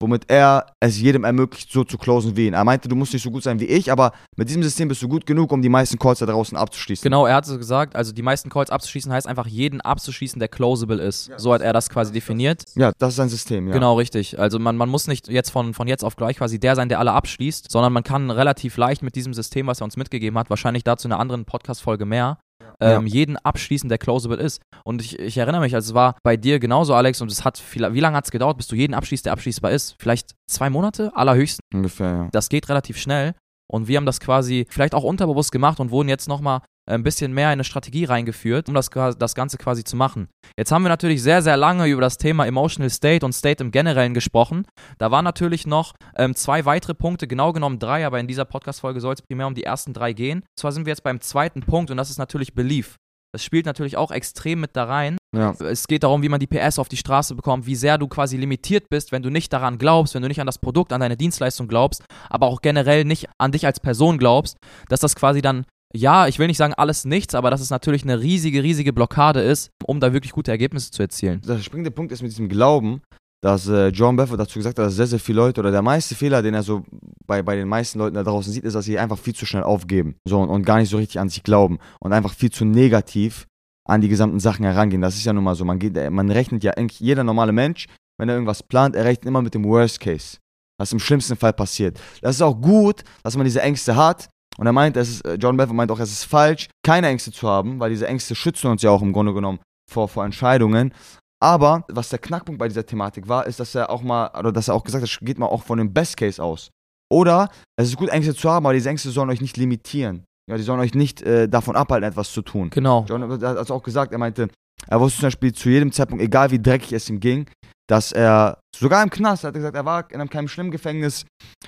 womit 0.01 0.25
er 0.29 0.67
es 0.81 1.01
jedem 1.01 1.25
ermöglicht, 1.25 1.73
so 1.73 1.85
zu 1.85 1.99
closen 1.99 2.37
wie 2.37 2.47
ihn. 2.47 2.55
Er 2.55 2.65
meinte, 2.65 2.89
du 2.89 2.97
musst 2.97 3.13
nicht 3.13 3.23
so 3.23 3.31
gut 3.31 3.43
sein 3.43 3.59
wie 3.61 3.67
ich, 3.67 3.91
aber 3.91 4.13
mit 4.37 4.49
diesem 4.49 4.63
System 4.63 4.89
bist 4.89 5.03
du 5.03 5.09
gut 5.09 5.27
genug, 5.27 5.53
um 5.53 5.63
die 5.63 5.69
meisten 5.69 5.99
Calls 5.99 6.21
da 6.21 6.27
draußen 6.27 6.57
abzuschließen. 6.57 7.03
Genau, 7.03 7.27
er 7.27 7.37
hat 7.37 7.47
so 7.47 7.59
gesagt, 7.59 7.97
also 7.97 8.13
die 8.13 8.23
meisten 8.23 8.49
Calls 8.49 8.71
abzuschließen 8.71 9.13
heißt 9.13 9.27
einfach 9.27 9.47
jeden 9.47 9.81
abzuschließen, 9.81 10.39
der 10.39 10.49
closable 10.49 11.01
ist. 11.01 11.31
So 11.37 11.53
hat 11.53 11.63
er 11.63 11.73
das 11.73 11.91
quasi 11.91 12.13
definiert. 12.13 12.63
Ja, 12.77 12.93
das 12.99 13.11
ist 13.11 13.17
sein 13.17 13.29
System, 13.29 13.69
ja. 13.69 13.75
Genau, 13.75 13.95
richtig. 13.95 14.39
Also 14.39 14.59
man, 14.59 14.77
man 14.77 14.89
muss 14.89 15.07
nicht 15.07 15.29
jetzt 15.29 15.51
von, 15.51 15.75
von 15.75 15.89
jetzt 15.89 16.05
auf 16.05 16.17
gleich 16.17 16.37
quasi 16.37 16.61
der 16.61 16.77
sein, 16.77 16.89
der 16.89 16.99
alle 17.01 17.13
abschließt, 17.13 17.71
sondern 17.71 17.93
man 17.93 18.05
kann 18.05 18.31
relativ 18.31 18.77
leicht 18.77 19.03
mit 19.03 19.15
diesem 19.17 19.35
System, 19.35 19.67
was 19.67 19.81
er 19.81 19.85
uns 19.85 19.97
mitgegeben 19.97 20.39
hat, 20.39 20.51
wahrscheinlich 20.51 20.85
dazu 20.85 21.09
in 21.09 21.13
einer 21.13 21.21
anderen 21.21 21.45
Podcast-Folge 21.45 22.07
mehr, 22.07 22.39
ähm, 22.81 23.07
jeden 23.07 23.37
abschließen, 23.37 23.89
der 23.89 23.99
closable 23.99 24.37
ist. 24.37 24.61
Und 24.85 25.03
ich, 25.03 25.19
ich 25.19 25.37
erinnere 25.39 25.61
mich, 25.61 25.75
also 25.75 25.91
es 25.91 25.95
war 25.95 26.17
bei 26.23 26.37
dir 26.37 26.59
genauso, 26.59 26.95
Alex, 26.95 27.21
und 27.21 27.31
es 27.31 27.45
hat 27.45 27.59
viel, 27.59 27.93
wie 27.93 28.01
lange 28.01 28.17
hat 28.17 28.25
es 28.25 28.31
gedauert, 28.31 28.57
bis 28.57 28.69
du 28.69 28.77
jeden 28.77 28.95
abschließt, 28.95 29.27
der 29.27 29.33
abschließbar 29.33 29.71
ist? 29.71 29.97
Vielleicht 29.99 30.35
zwei 30.47 30.71
Monate, 30.71 31.11
allerhöchstens. 31.15 31.61
Ungefähr, 31.75 32.07
ja. 32.07 32.29
Das 32.33 32.49
geht 32.49 32.69
relativ 32.69 32.99
schnell. 32.99 33.35
Und 33.71 33.87
wir 33.87 33.99
haben 33.99 34.07
das 34.07 34.21
quasi 34.21 34.67
vielleicht 34.71 34.95
auch 34.95 35.05
unterbewusst 35.05 35.53
gemacht 35.53 35.79
und 35.79 35.91
wurden 35.91 36.09
jetzt 36.09 36.27
nochmal 36.27 36.61
ein 36.89 37.03
bisschen 37.03 37.33
mehr 37.33 37.49
in 37.49 37.53
eine 37.53 37.65
Strategie 37.65 38.05
reingeführt, 38.05 38.69
um 38.69 38.75
das, 38.75 38.91
das 38.91 39.35
Ganze 39.35 39.59
quasi 39.59 39.85
zu 39.85 39.97
machen. 39.97 40.29
Jetzt 40.57 40.73
haben 40.73 40.83
wir 40.83 40.89
natürlich 40.89 41.23
sehr, 41.23 41.43
sehr 41.43 41.57
lange 41.57 41.87
über 41.87 42.01
das 42.01 42.19
Thema 42.19 42.47
Emotional 42.47 42.91
State 42.91 43.25
und 43.25 43.33
State 43.33 43.63
im 43.63 43.71
Generellen 43.71 44.15
gesprochen. 44.15 44.67
Da 44.99 45.11
waren 45.11 45.25
natürlich 45.25 45.67
noch 45.67 45.95
ähm, 46.17 46.35
zwei 46.35 46.65
weitere 46.65 46.95
Punkte, 46.95 47.27
genau 47.27 47.53
genommen 47.53 47.79
drei, 47.79 48.07
aber 48.07 48.19
in 48.21 48.27
dieser 48.27 48.45
Podcast-Folge 48.45 49.01
soll 49.01 49.15
es 49.15 49.23
primär 49.23 49.47
um 49.47 49.55
die 49.55 49.65
ersten 49.65 49.93
drei 49.93 50.13
gehen. 50.13 50.45
Zwar 50.59 50.73
sind 50.73 50.87
wir 50.87 50.93
jetzt 50.93 51.03
beim 51.03 51.21
zweiten 51.21 51.61
Punkt 51.61 51.91
und 51.91 51.97
das 51.97 52.11
ist 52.11 52.19
natürlich 52.19 52.55
Belief. 52.55 52.97
Das 53.33 53.45
spielt 53.45 53.67
natürlich 53.67 53.97
auch 53.97 54.11
extrem 54.11 54.61
mit 54.61 54.75
da 54.75 54.85
rein. 54.85 55.19
ja. 55.37 55.53
Es 55.61 55.87
geht 55.87 56.03
darum, 56.03 56.23
wie 56.23 56.31
man 56.31 56.41
die 56.41 56.47
PS 56.47 56.79
auf 56.79 56.89
die 56.89 56.97
Straße 56.97 57.35
bekommt, 57.35 57.67
wie 57.67 57.77
sehr 57.77 57.99
du 57.99 58.09
quasi 58.09 58.39
limitiert 58.39 58.89
bist, 58.89 59.13
wenn 59.13 59.23
du 59.23 59.29
nicht 59.29 59.53
daran 59.53 59.77
glaubst, 59.77 60.15
wenn 60.15 60.23
du 60.23 60.29
nicht 60.29 60.41
an 60.41 60.47
das 60.47 60.59
Produkt, 60.59 60.95
an 60.95 61.01
deine 61.01 61.19
Dienstleistung 61.19 61.69
glaubst, 61.69 62.05
aber 62.31 62.47
auch 62.47 62.63
generell 62.63 63.05
nicht 63.05 63.29
an 63.39 63.53
dich 63.53 63.67
als 63.67 63.81
Person 63.81 64.17
glaubst, 64.17 64.57
dass 64.89 65.01
das 65.01 65.15
quasi 65.15 65.43
dann, 65.43 65.67
ja, 65.95 66.29
ich 66.29 66.39
will 66.39 66.47
nicht 66.47 66.59
sagen 66.59 66.75
alles 66.75 67.05
nichts, 67.05 67.35
aber 67.35 67.51
dass 67.51 67.61
es 67.61 67.71
natürlich 67.71 68.03
eine 68.03 68.21
riesige, 68.21 68.63
riesige 68.63 68.93
Blockade 68.93 69.41
ist, 69.41 69.71
um 69.85 70.01
da 70.01 70.13
wirklich 70.13 70.33
gute 70.33 70.51
Ergebnisse 70.51 70.91
zu 70.91 71.03
erzielen. 71.03 71.41
Der 71.47 71.59
springende 71.59 71.91
Punkt 71.91 72.13
ist 72.13 72.23
mit 72.23 72.31
diesem 72.31 72.49
Glauben, 72.49 73.01
dass 73.41 73.69
äh, 73.69 73.89
John 73.89 74.17
Belfort 74.17 74.39
dazu 74.39 74.59
gesagt 74.59 74.79
hat, 74.79 74.87
dass 74.87 74.97
sehr, 74.97 75.07
sehr 75.07 75.21
viele 75.21 75.37
Leute 75.37 75.61
oder 75.61 75.71
der 75.71 75.83
meiste 75.83 76.15
Fehler, 76.15 76.43
den 76.43 76.55
er 76.55 76.63
so 76.63 76.85
bei, 77.27 77.43
bei 77.43 77.57
den 77.57 77.69
meisten 77.69 77.99
Leuten 77.99 78.15
da 78.15 78.25
draußen 78.25 78.53
sieht, 78.53 78.65
ist, 78.65 78.75
dass 78.75 78.85
sie 78.85 78.99
einfach 78.99 79.19
viel 79.19 79.35
zu 79.35 79.47
schnell 79.47 79.63
aufgeben 79.63 80.17
so, 80.27 80.41
und, 80.41 80.49
und 80.49 80.65
gar 80.65 80.79
nicht 80.79 80.91
so 80.91 80.97
richtig 80.97 81.21
an 81.21 81.29
sich 81.29 81.45
glauben 81.45 81.79
und 82.01 82.13
einfach 82.13 82.35
viel 82.35 82.51
zu 82.51 82.65
negativ 82.65 83.47
an 83.89 84.01
die 84.01 84.09
gesamten 84.09 84.41
Sachen 84.41 84.65
herangehen. 84.65 85.01
Das 85.01 85.17
ist 85.17 85.25
ja 85.25 85.33
nun 85.33 85.45
mal 85.45 85.55
so. 85.55 85.65
Man, 85.65 85.79
geht, 85.79 85.97
äh, 85.97 86.11
man 86.11 86.31
rechnet 86.31 86.65
ja 86.65 86.73
eigentlich, 86.73 87.01
jeder 87.01 87.25
normale 87.25 87.53
Mensch, 87.53 87.87
wenn 88.19 88.29
er 88.29 88.35
irgendwas 88.35 88.63
plant, 88.63 88.97
er 88.97 89.05
rechnet 89.05 89.27
immer 89.27 89.41
mit 89.41 89.55
dem 89.55 89.65
Worst 89.65 90.01
Case, 90.01 90.39
was 90.79 90.93
im 90.93 90.99
schlimmsten 90.99 91.37
Fall 91.37 91.53
passiert. 91.53 91.99
Das 92.21 92.37
ist 92.37 92.43
auch 92.43 92.61
gut, 92.61 93.05
dass 93.23 93.37
man 93.37 93.45
diese 93.45 93.63
Ängste 93.63 93.95
hat. 93.95 94.29
Und 94.59 94.67
er 94.67 94.73
meint, 94.73 94.97
es 94.97 95.09
ist, 95.09 95.25
äh, 95.25 95.35
John 95.35 95.57
Belfort 95.57 95.75
meint 95.75 95.91
auch, 95.91 96.01
es 96.01 96.11
ist 96.11 96.25
falsch, 96.25 96.69
keine 96.83 97.07
Ängste 97.07 97.33
zu 97.33 97.49
haben, 97.49 97.79
weil 97.81 97.91
diese 97.91 98.09
Ängste 98.09 98.35
schützen 98.35 98.71
uns 98.71 98.83
ja 98.83 98.91
auch 98.91 99.03
im 99.03 99.13
Grunde 99.13 99.33
genommen 99.33 99.61
vor, 99.89 100.09
vor 100.09 100.25
Entscheidungen. 100.25 100.93
Aber 101.41 101.85
was 101.89 102.09
der 102.09 102.19
Knackpunkt 102.19 102.59
bei 102.59 102.67
dieser 102.67 102.85
Thematik 102.85 103.29
war, 103.29 103.47
ist, 103.47 103.61
dass 103.61 103.75
er 103.75 103.91
auch 103.91 104.03
mal, 104.03 104.31
oder 104.37 104.51
dass 104.51 104.69
er 104.69 104.75
auch 104.75 104.83
gesagt 104.83 105.05
hat, 105.05 105.19
geht 105.23 105.39
mal 105.39 105.47
auch 105.47 105.63
von 105.63 105.79
dem 105.79 105.93
Best 105.93 106.17
Case 106.17 106.43
aus. 106.43 106.71
Oder 107.09 107.49
es 107.77 107.89
ist 107.89 107.97
gut, 107.97 108.09
Ängste 108.09 108.35
zu 108.35 108.51
haben, 108.51 108.67
aber 108.67 108.75
diese 108.75 108.91
Ängste 108.91 109.11
sollen 109.11 109.31
euch 109.31 109.41
nicht 109.41 109.57
limitieren. 109.57 110.25
Ja, 110.51 110.57
die 110.57 110.63
sollen 110.63 110.81
euch 110.81 110.95
nicht 110.95 111.23
äh, 111.23 111.49
davon 111.49 111.77
abhalten, 111.77 112.09
etwas 112.09 112.33
zu 112.33 112.43
tun. 112.43 112.71
Genau. 112.71 113.05
John 113.09 113.31
hat 113.31 113.45
also 113.45 113.75
auch 113.75 113.83
gesagt, 113.83 114.13
er 114.13 114.19
meinte, 114.19 114.49
er 114.89 115.01
wusste 115.01 115.21
zum 115.21 115.27
Beispiel 115.27 115.53
zu 115.53 115.69
jedem 115.69 115.93
Zeitpunkt, 115.93 116.23
egal 116.23 116.51
wie 116.51 116.61
dreckig 116.61 116.93
es 116.93 117.09
ihm 117.11 117.21
ging, 117.21 117.47
dass 117.89 118.13
er, 118.13 118.59
sogar 118.77 119.03
im 119.03 119.11
Knast, 119.11 119.45
er 119.45 119.49
hat 119.49 119.55
gesagt, 119.55 119.75
er 119.77 119.85
war 119.85 120.11
in 120.11 120.21
einem 120.21 120.29
keinem 120.31 120.49
schlimmen 120.49 120.71
Gefängnis, 120.71 121.25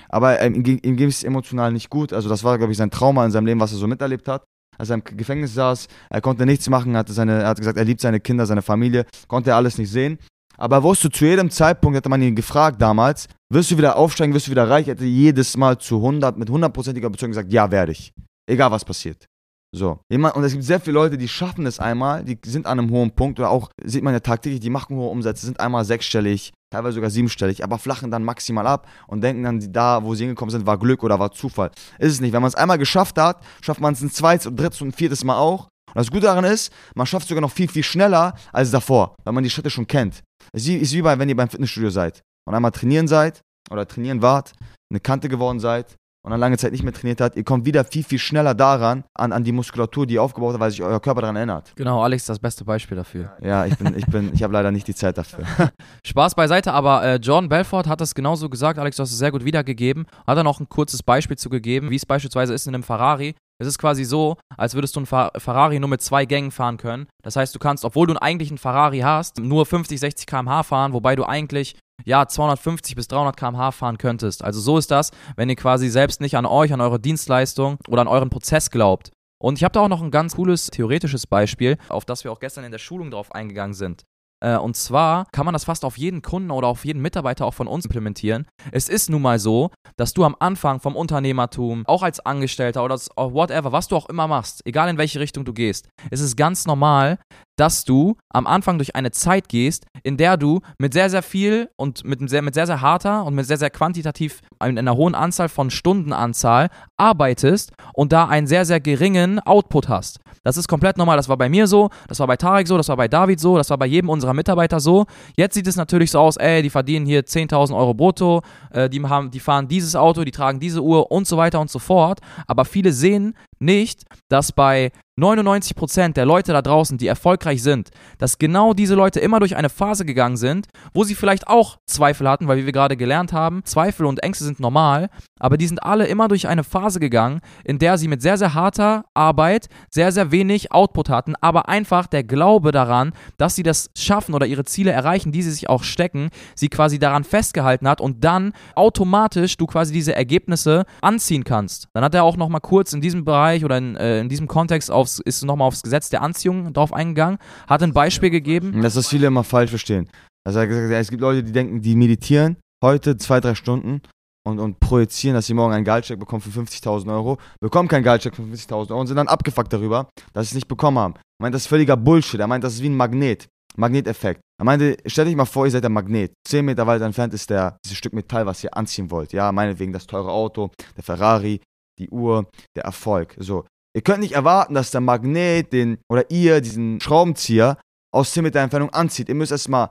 aber 0.09 0.43
ihm, 0.45 0.61
ging- 0.63 0.79
ihm 0.83 0.95
ging 0.97 1.09
es 1.09 1.23
emotional 1.23 1.71
nicht 1.71 1.89
gut. 1.89 2.13
Also 2.13 2.29
das 2.29 2.43
war, 2.43 2.57
glaube 2.57 2.71
ich, 2.71 2.77
sein 2.77 2.91
Trauma 2.91 3.25
in 3.25 3.31
seinem 3.31 3.45
Leben, 3.47 3.59
was 3.59 3.71
er 3.71 3.77
so 3.79 3.87
miterlebt 3.87 4.27
hat. 4.27 4.43
Als 4.77 4.89
er 4.89 4.95
im 4.95 5.03
Gefängnis 5.03 5.53
saß, 5.53 5.87
er 6.09 6.21
konnte 6.21 6.45
nichts 6.45 6.69
machen, 6.69 6.95
hatte 6.95 7.13
seine, 7.13 7.41
er 7.41 7.47
hat 7.49 7.57
gesagt, 7.59 7.77
er 7.77 7.83
liebt 7.85 8.01
seine 8.01 8.19
Kinder, 8.19 8.45
seine 8.45 8.61
Familie, 8.61 9.05
konnte 9.27 9.49
er 9.51 9.55
alles 9.57 9.77
nicht 9.77 9.91
sehen. 9.91 10.17
Aber 10.57 10.77
er 10.77 10.83
wusste 10.83 11.09
zu 11.09 11.25
jedem 11.25 11.49
Zeitpunkt, 11.49 11.97
hätte 11.97 12.09
man 12.09 12.21
ihn 12.21 12.35
gefragt 12.35 12.79
damals, 12.81 13.27
wirst 13.51 13.71
du 13.71 13.77
wieder 13.77 13.95
aufsteigen, 13.95 14.33
wirst 14.33 14.47
du 14.47 14.51
wieder 14.51 14.69
reich, 14.69 14.87
er 14.87 14.93
hätte 14.93 15.05
jedes 15.05 15.57
Mal 15.57 15.77
zu 15.79 15.97
100, 15.97 16.37
mit 16.37 16.49
hundertprozentiger 16.49 17.07
Überzeugung 17.07 17.31
gesagt, 17.31 17.51
ja, 17.51 17.69
werde 17.71 17.93
ich. 17.93 18.11
Egal 18.49 18.71
was 18.71 18.85
passiert. 18.85 19.25
So. 19.73 19.99
Und 20.09 20.43
es 20.43 20.51
gibt 20.51 20.65
sehr 20.65 20.81
viele 20.81 20.95
Leute, 20.95 21.17
die 21.17 21.29
schaffen 21.29 21.65
es 21.65 21.79
einmal, 21.79 22.25
die 22.25 22.37
sind 22.45 22.65
an 22.67 22.77
einem 22.77 22.91
hohen 22.91 23.11
Punkt 23.11 23.39
oder 23.39 23.49
auch, 23.49 23.69
sieht 23.81 24.03
man 24.03 24.13
ja 24.13 24.19
tagtäglich, 24.19 24.59
die 24.59 24.69
machen 24.69 24.97
hohe 24.97 25.09
Umsätze, 25.09 25.45
sind 25.45 25.61
einmal 25.61 25.85
sechsstellig, 25.85 26.51
teilweise 26.73 26.95
sogar 26.95 27.09
siebenstellig, 27.09 27.63
aber 27.63 27.79
flachen 27.79 28.11
dann 28.11 28.25
maximal 28.25 28.67
ab 28.67 28.87
und 29.07 29.21
denken 29.21 29.43
dann, 29.43 29.71
da, 29.71 30.03
wo 30.03 30.13
sie 30.13 30.23
hingekommen 30.23 30.51
sind, 30.51 30.65
war 30.65 30.77
Glück 30.77 31.03
oder 31.03 31.19
war 31.19 31.31
Zufall. 31.31 31.71
Ist 31.99 32.11
es 32.13 32.21
nicht. 32.21 32.33
Wenn 32.33 32.41
man 32.41 32.49
es 32.49 32.55
einmal 32.55 32.77
geschafft 32.77 33.17
hat, 33.17 33.41
schafft 33.61 33.79
man 33.79 33.93
es 33.93 34.01
ein 34.01 34.11
zweites 34.11 34.45
und 34.45 34.59
drittes 34.59 34.81
und 34.81 34.93
viertes 34.93 35.23
Mal 35.23 35.37
auch. 35.37 35.69
Und 35.87 35.97
das 35.97 36.11
Gute 36.11 36.23
daran 36.23 36.43
ist, 36.43 36.73
man 36.95 37.07
schafft 37.07 37.23
es 37.23 37.29
sogar 37.29 37.41
noch 37.41 37.51
viel, 37.51 37.69
viel 37.69 37.83
schneller 37.83 38.33
als 38.51 38.71
davor, 38.71 39.15
weil 39.23 39.33
man 39.33 39.43
die 39.43 39.49
Schritte 39.49 39.69
schon 39.69 39.87
kennt. 39.87 40.21
Es 40.51 40.67
ist 40.67 40.93
wie 40.93 41.01
bei, 41.01 41.17
wenn 41.17 41.29
ihr 41.29 41.35
beim 41.35 41.49
Fitnessstudio 41.49 41.89
seid 41.89 42.21
und 42.45 42.53
einmal 42.53 42.71
trainieren 42.71 43.07
seid 43.07 43.41
oder 43.69 43.87
trainieren 43.87 44.21
wart, 44.21 44.51
eine 44.89 44.99
Kante 44.99 45.29
geworden 45.29 45.61
seid 45.61 45.95
und 46.23 46.31
dann 46.31 46.39
lange 46.39 46.57
Zeit 46.57 46.71
nicht 46.71 46.83
mehr 46.83 46.93
trainiert 46.93 47.21
hat, 47.21 47.35
ihr 47.35 47.43
kommt 47.43 47.65
wieder 47.65 47.83
viel, 47.83 48.03
viel 48.03 48.19
schneller 48.19 48.53
daran, 48.53 49.03
an, 49.13 49.31
an 49.31 49.43
die 49.43 49.51
Muskulatur, 49.51 50.05
die 50.05 50.15
ihr 50.15 50.23
aufgebaut 50.23 50.53
habt, 50.53 50.61
weil 50.61 50.71
sich 50.71 50.83
euer 50.83 50.99
Körper 50.99 51.21
daran 51.21 51.35
erinnert. 51.35 51.73
Genau, 51.75 52.01
Alex 52.03 52.23
ist 52.23 52.29
das 52.29 52.39
beste 52.39 52.63
Beispiel 52.63 52.97
dafür. 52.97 53.31
Ja, 53.41 53.65
ich 53.65 53.77
bin, 53.77 53.97
ich 53.97 54.05
bin, 54.05 54.31
ich 54.33 54.43
habe 54.43 54.53
leider 54.53 54.71
nicht 54.71 54.87
die 54.87 54.95
Zeit 54.95 55.17
dafür. 55.17 55.45
Spaß 56.05 56.35
beiseite, 56.35 56.73
aber 56.73 57.03
äh, 57.03 57.15
Jordan 57.15 57.49
Belfort 57.49 57.87
hat 57.87 58.01
das 58.01 58.13
genauso 58.13 58.49
gesagt, 58.49 58.77
Alex, 58.77 58.97
du 58.97 59.03
hast 59.03 59.11
es 59.11 59.17
sehr 59.17 59.31
gut 59.31 59.45
wiedergegeben, 59.45 60.05
hat 60.27 60.37
er 60.37 60.43
noch 60.43 60.59
ein 60.59 60.69
kurzes 60.69 61.01
Beispiel 61.01 61.37
zu 61.37 61.49
gegeben, 61.49 61.89
wie 61.89 61.95
es 61.95 62.05
beispielsweise 62.05 62.53
ist 62.53 62.67
in 62.67 62.75
einem 62.75 62.83
Ferrari. 62.83 63.35
Es 63.61 63.67
ist 63.67 63.77
quasi 63.77 64.05
so, 64.05 64.37
als 64.57 64.73
würdest 64.73 64.95
du 64.95 65.01
einen 65.01 65.05
Fer 65.05 65.31
Ferrari 65.37 65.79
nur 65.79 65.89
mit 65.89 66.01
zwei 66.01 66.25
Gängen 66.25 66.49
fahren 66.49 66.77
können. 66.77 67.05
Das 67.21 67.35
heißt, 67.35 67.53
du 67.53 67.59
kannst, 67.59 67.85
obwohl 67.85 68.07
du 68.07 68.19
eigentlich 68.19 68.49
einen 68.49 68.57
Ferrari 68.57 68.99
hast, 68.99 69.37
nur 69.37 69.67
50, 69.67 69.99
60 69.99 70.25
km/h 70.25 70.63
fahren, 70.63 70.93
wobei 70.93 71.15
du 71.15 71.25
eigentlich 71.25 71.75
ja 72.05 72.27
250 72.27 72.95
bis 72.95 73.07
300 73.07 73.37
km/h 73.37 73.71
fahren 73.71 73.97
könntest. 73.97 74.43
Also 74.43 74.59
so 74.59 74.77
ist 74.77 74.91
das, 74.91 75.11
wenn 75.35 75.49
ihr 75.49 75.55
quasi 75.55 75.89
selbst 75.89 76.21
nicht 76.21 76.37
an 76.37 76.45
euch, 76.45 76.73
an 76.73 76.81
eure 76.81 76.99
Dienstleistung 76.99 77.77
oder 77.87 78.01
an 78.01 78.07
euren 78.07 78.29
Prozess 78.29 78.71
glaubt. 78.71 79.11
Und 79.41 79.57
ich 79.57 79.63
habe 79.63 79.73
da 79.73 79.81
auch 79.81 79.87
noch 79.87 80.01
ein 80.01 80.11
ganz 80.11 80.35
cooles 80.35 80.67
theoretisches 80.67 81.25
Beispiel, 81.25 81.77
auf 81.89 82.05
das 82.05 82.23
wir 82.23 82.31
auch 82.31 82.39
gestern 82.39 82.63
in 82.63 82.71
der 82.71 82.79
Schulung 82.79 83.09
drauf 83.09 83.33
eingegangen 83.33 83.73
sind. 83.73 84.03
Äh, 84.43 84.57
und 84.57 84.75
zwar 84.75 85.25
kann 85.31 85.45
man 85.45 85.53
das 85.53 85.65
fast 85.65 85.85
auf 85.85 85.97
jeden 85.97 86.21
Kunden 86.21 86.51
oder 86.51 86.67
auf 86.67 86.83
jeden 86.83 87.01
Mitarbeiter 87.01 87.45
auch 87.45 87.53
von 87.53 87.67
uns 87.67 87.85
implementieren. 87.85 88.47
Es 88.71 88.89
ist 88.89 89.09
nun 89.09 89.21
mal 89.21 89.39
so, 89.39 89.71
dass 89.97 90.13
du 90.13 90.23
am 90.23 90.35
Anfang 90.39 90.79
vom 90.79 90.95
Unternehmertum, 90.95 91.85
auch 91.85 92.03
als 92.03 92.19
Angestellter 92.19 92.83
oder 92.83 92.95
whatever, 93.15 93.71
was 93.71 93.87
du 93.87 93.95
auch 93.95 94.09
immer 94.09 94.27
machst, 94.27 94.61
egal 94.65 94.89
in 94.89 94.97
welche 94.97 95.19
Richtung 95.19 95.45
du 95.45 95.53
gehst, 95.53 95.89
es 96.09 96.19
ist 96.19 96.35
ganz 96.35 96.65
normal, 96.65 97.19
dass 97.61 97.83
du 97.83 98.15
am 98.29 98.47
Anfang 98.47 98.79
durch 98.79 98.95
eine 98.95 99.11
Zeit 99.11 99.47
gehst, 99.47 99.85
in 100.01 100.17
der 100.17 100.35
du 100.35 100.61
mit 100.79 100.93
sehr, 100.93 101.11
sehr 101.11 101.21
viel 101.21 101.69
und 101.75 102.03
mit 102.03 102.27
sehr, 102.27 102.41
mit 102.41 102.55
sehr, 102.55 102.65
sehr 102.65 102.81
harter 102.81 103.23
und 103.23 103.35
mit 103.35 103.45
sehr, 103.45 103.57
sehr 103.57 103.69
quantitativ 103.69 104.41
in 104.65 104.79
einer 104.79 104.95
hohen 104.95 105.13
Anzahl 105.13 105.47
von 105.47 105.69
Stundenanzahl 105.69 106.69
arbeitest 106.97 107.73
und 107.93 108.13
da 108.13 108.27
einen 108.27 108.47
sehr, 108.47 108.65
sehr 108.65 108.79
geringen 108.79 109.39
Output 109.39 109.89
hast. 109.89 110.21
Das 110.43 110.57
ist 110.57 110.67
komplett 110.67 110.97
normal. 110.97 111.17
Das 111.17 111.29
war 111.29 111.37
bei 111.37 111.49
mir 111.49 111.67
so, 111.67 111.91
das 112.07 112.19
war 112.19 112.25
bei 112.25 112.35
Tarek 112.35 112.67
so, 112.67 112.77
das 112.77 112.89
war 112.89 112.97
bei 112.97 113.07
David 113.07 113.39
so, 113.39 113.57
das 113.57 113.69
war 113.69 113.77
bei 113.77 113.85
jedem 113.85 114.09
unserer 114.09 114.33
Mitarbeiter 114.33 114.79
so. 114.79 115.05
Jetzt 115.35 115.53
sieht 115.53 115.67
es 115.67 115.75
natürlich 115.75 116.09
so 116.09 116.19
aus, 116.19 116.37
ey, 116.37 116.63
die 116.63 116.71
verdienen 116.71 117.05
hier 117.05 117.23
10.000 117.23 117.77
Euro 117.77 117.93
brutto, 117.93 118.41
äh, 118.71 118.89
die, 118.89 119.03
haben, 119.03 119.29
die 119.29 119.39
fahren 119.39 119.67
dieses 119.67 119.95
Auto, 119.95 120.23
die 120.23 120.31
tragen 120.31 120.59
diese 120.59 120.81
Uhr 120.81 121.11
und 121.11 121.27
so 121.27 121.37
weiter 121.37 121.59
und 121.59 121.69
so 121.69 121.77
fort. 121.77 122.21
Aber 122.47 122.65
viele 122.65 122.91
sehen 122.91 123.35
nicht, 123.61 124.03
dass 124.29 124.51
bei 124.51 124.91
99% 125.19 126.13
der 126.13 126.25
Leute 126.25 126.53
da 126.53 126.61
draußen, 126.61 126.97
die 126.97 127.07
erfolgreich 127.07 127.61
sind, 127.61 127.89
dass 128.17 128.39
genau 128.39 128.73
diese 128.73 128.95
Leute 128.95 129.19
immer 129.19 129.39
durch 129.39 129.55
eine 129.55 129.69
Phase 129.69 130.05
gegangen 130.05 130.37
sind, 130.37 130.67
wo 130.93 131.03
sie 131.03 131.15
vielleicht 131.15 131.47
auch 131.47 131.77
Zweifel 131.85 132.27
hatten, 132.27 132.47
weil 132.47 132.57
wie 132.57 132.65
wir 132.65 132.71
gerade 132.71 132.97
gelernt 132.97 133.33
haben, 133.33 133.63
Zweifel 133.63 134.05
und 134.05 134.23
Ängste 134.23 134.45
sind 134.45 134.59
normal, 134.59 135.09
aber 135.39 135.57
die 135.57 135.67
sind 135.67 135.83
alle 135.83 136.07
immer 136.07 136.27
durch 136.27 136.47
eine 136.47 136.63
Phase 136.63 136.99
gegangen, 136.99 137.41
in 137.63 137.77
der 137.77 137.97
sie 137.97 138.07
mit 138.07 138.21
sehr, 138.21 138.37
sehr 138.37 138.53
harter 138.53 139.05
Arbeit 139.13 139.67
sehr, 139.89 140.11
sehr 140.11 140.31
wenig 140.31 140.71
Output 140.71 141.09
hatten, 141.09 141.35
aber 141.41 141.67
einfach 141.67 142.07
der 142.07 142.23
Glaube 142.23 142.71
daran, 142.71 143.11
dass 143.37 143.55
sie 143.55 143.63
das 143.63 143.91
schaffen 143.95 144.33
oder 144.33 144.45
ihre 144.45 144.65
Ziele 144.65 144.91
erreichen, 144.91 145.31
die 145.31 145.43
sie 145.43 145.51
sich 145.51 145.69
auch 145.69 145.83
stecken, 145.83 146.29
sie 146.55 146.69
quasi 146.69 146.99
daran 146.99 147.23
festgehalten 147.23 147.87
hat 147.87 148.01
und 148.01 148.23
dann 148.23 148.53
automatisch 148.75 149.57
du 149.57 149.67
quasi 149.67 149.93
diese 149.93 150.15
Ergebnisse 150.15 150.85
anziehen 151.01 151.43
kannst. 151.43 151.89
Dann 151.93 152.03
hat 152.03 152.15
er 152.15 152.23
auch 152.23 152.37
nochmal 152.37 152.61
kurz 152.61 152.93
in 152.93 153.01
diesem 153.01 153.25
Bereich 153.25 153.50
oder 153.63 153.77
in, 153.77 153.95
äh, 153.95 154.19
in 154.19 154.29
diesem 154.29 154.47
Kontext 154.47 154.89
aufs, 154.89 155.19
ist 155.19 155.43
nochmal 155.43 155.67
aufs 155.67 155.83
Gesetz 155.83 156.09
der 156.09 156.21
Anziehung 156.21 156.73
drauf 156.73 156.93
eingegangen, 156.93 157.37
hat 157.67 157.83
ein 157.83 157.93
Beispiel 157.93 158.29
gegeben. 158.29 158.81
Das 158.81 158.95
ist 158.95 159.09
viele 159.09 159.27
immer 159.27 159.43
falsch 159.43 159.69
verstehen. 159.69 160.09
Also 160.43 160.59
er 160.59 160.63
hat 160.63 160.69
gesagt, 160.69 160.91
es 160.91 161.09
gibt 161.09 161.21
Leute, 161.21 161.43
die 161.43 161.51
denken, 161.51 161.81
die 161.81 161.95
meditieren 161.95 162.57
heute 162.83 163.17
zwei, 163.17 163.39
drei 163.39 163.55
Stunden 163.55 164.01
und, 164.43 164.59
und 164.59 164.79
projizieren, 164.79 165.35
dass 165.35 165.45
sie 165.45 165.53
morgen 165.53 165.73
einen 165.73 165.85
Gehaltscheck 165.85 166.19
bekommen 166.19 166.41
für 166.41 166.49
50.000 166.49 167.13
Euro, 167.13 167.37
bekommen 167.59 167.87
keinen 167.87 168.03
Gehaltscheck 168.03 168.35
für 168.35 168.41
50.000 168.41 168.91
Euro 168.91 169.01
und 169.01 169.07
sind 169.07 169.17
dann 169.17 169.27
abgefuckt 169.27 169.71
darüber, 169.71 170.09
dass 170.33 170.47
sie 170.47 170.51
es 170.51 170.55
nicht 170.55 170.67
bekommen 170.67 170.97
haben. 170.97 171.13
Er 171.13 171.43
meint, 171.43 171.55
das 171.55 171.63
ist 171.63 171.67
völliger 171.67 171.97
Bullshit. 171.97 172.39
Er 172.39 172.47
meint, 172.47 172.63
das 172.63 172.73
ist 172.73 172.81
wie 172.81 172.89
ein 172.89 172.95
Magnet. 172.95 173.47
Magneteffekt. 173.77 174.41
Er 174.59 174.65
meinte, 174.65 174.97
stell 175.05 175.25
dich 175.25 175.35
mal 175.35 175.45
vor, 175.45 175.65
ihr 175.65 175.71
seid 175.71 175.83
der 175.83 175.89
Magnet. 175.89 176.33
Zehn 176.45 176.65
Meter 176.65 176.85
weit 176.87 177.01
entfernt 177.01 177.33
ist 177.33 177.49
der, 177.49 177.77
dieses 177.85 177.97
Stück 177.97 178.13
Metall, 178.13 178.45
was 178.45 178.63
ihr 178.63 178.75
anziehen 178.75 179.09
wollt. 179.11 179.31
Ja, 179.31 179.51
meinetwegen 179.51 179.93
das 179.93 180.07
teure 180.07 180.31
Auto, 180.31 180.71
der 180.97 181.03
Ferrari, 181.03 181.61
die 181.99 182.09
Uhr, 182.09 182.49
der 182.75 182.83
Erfolg. 182.83 183.35
So. 183.39 183.65
Ihr 183.93 184.01
könnt 184.01 184.21
nicht 184.21 184.33
erwarten, 184.33 184.73
dass 184.73 184.91
der 184.91 185.01
Magnet 185.01 185.73
den, 185.73 185.97
oder 186.09 186.29
ihr 186.31 186.61
diesen 186.61 187.01
Schraubenzieher 187.01 187.77
aus 188.13 188.33
10 188.33 188.43
Meter 188.43 188.59
Entfernung 188.61 188.89
anzieht. 188.91 189.29
Ihr 189.29 189.35
müsst 189.35 189.51
erstmal 189.51 189.89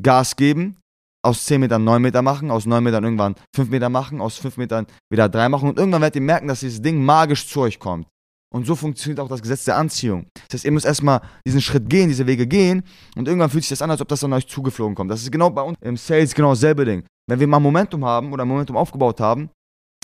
Gas 0.00 0.36
geben, 0.36 0.76
aus 1.22 1.44
10 1.46 1.60
Metern 1.60 1.84
9 1.84 2.00
Meter 2.00 2.22
machen, 2.22 2.50
aus 2.50 2.66
9 2.66 2.82
Metern 2.82 3.04
irgendwann 3.04 3.34
5 3.54 3.70
Meter 3.70 3.88
machen, 3.88 4.20
aus 4.20 4.38
5 4.38 4.56
Metern 4.56 4.86
wieder 5.10 5.28
3 5.28 5.48
machen 5.48 5.68
und 5.68 5.78
irgendwann 5.78 6.00
werdet 6.00 6.16
ihr 6.16 6.22
merken, 6.22 6.48
dass 6.48 6.60
dieses 6.60 6.80
Ding 6.80 7.04
magisch 7.04 7.48
zu 7.48 7.60
euch 7.60 7.78
kommt. 7.78 8.06
Und 8.52 8.66
so 8.66 8.74
funktioniert 8.74 9.20
auch 9.20 9.28
das 9.28 9.42
Gesetz 9.42 9.64
der 9.64 9.76
Anziehung. 9.76 10.26
Das 10.48 10.54
heißt, 10.54 10.64
ihr 10.64 10.72
müsst 10.72 10.86
erstmal 10.86 11.20
diesen 11.46 11.60
Schritt 11.60 11.88
gehen, 11.88 12.08
diese 12.08 12.26
Wege 12.26 12.46
gehen 12.46 12.82
und 13.16 13.28
irgendwann 13.28 13.50
fühlt 13.50 13.62
sich 13.62 13.70
das 13.70 13.82
an, 13.82 13.90
als 13.90 14.00
ob 14.00 14.08
das 14.08 14.24
an 14.24 14.32
euch 14.32 14.48
zugeflogen 14.48 14.94
kommt. 14.94 15.10
Das 15.10 15.22
ist 15.22 15.30
genau 15.30 15.50
bei 15.50 15.62
uns 15.62 15.76
im 15.82 15.96
Sales 15.96 16.34
genau 16.34 16.50
dasselbe 16.50 16.84
Ding. 16.84 17.04
Wenn 17.28 17.38
wir 17.38 17.46
mal 17.46 17.60
Momentum 17.60 18.04
haben 18.04 18.32
oder 18.32 18.44
Momentum 18.44 18.76
aufgebaut 18.76 19.20
haben, 19.20 19.50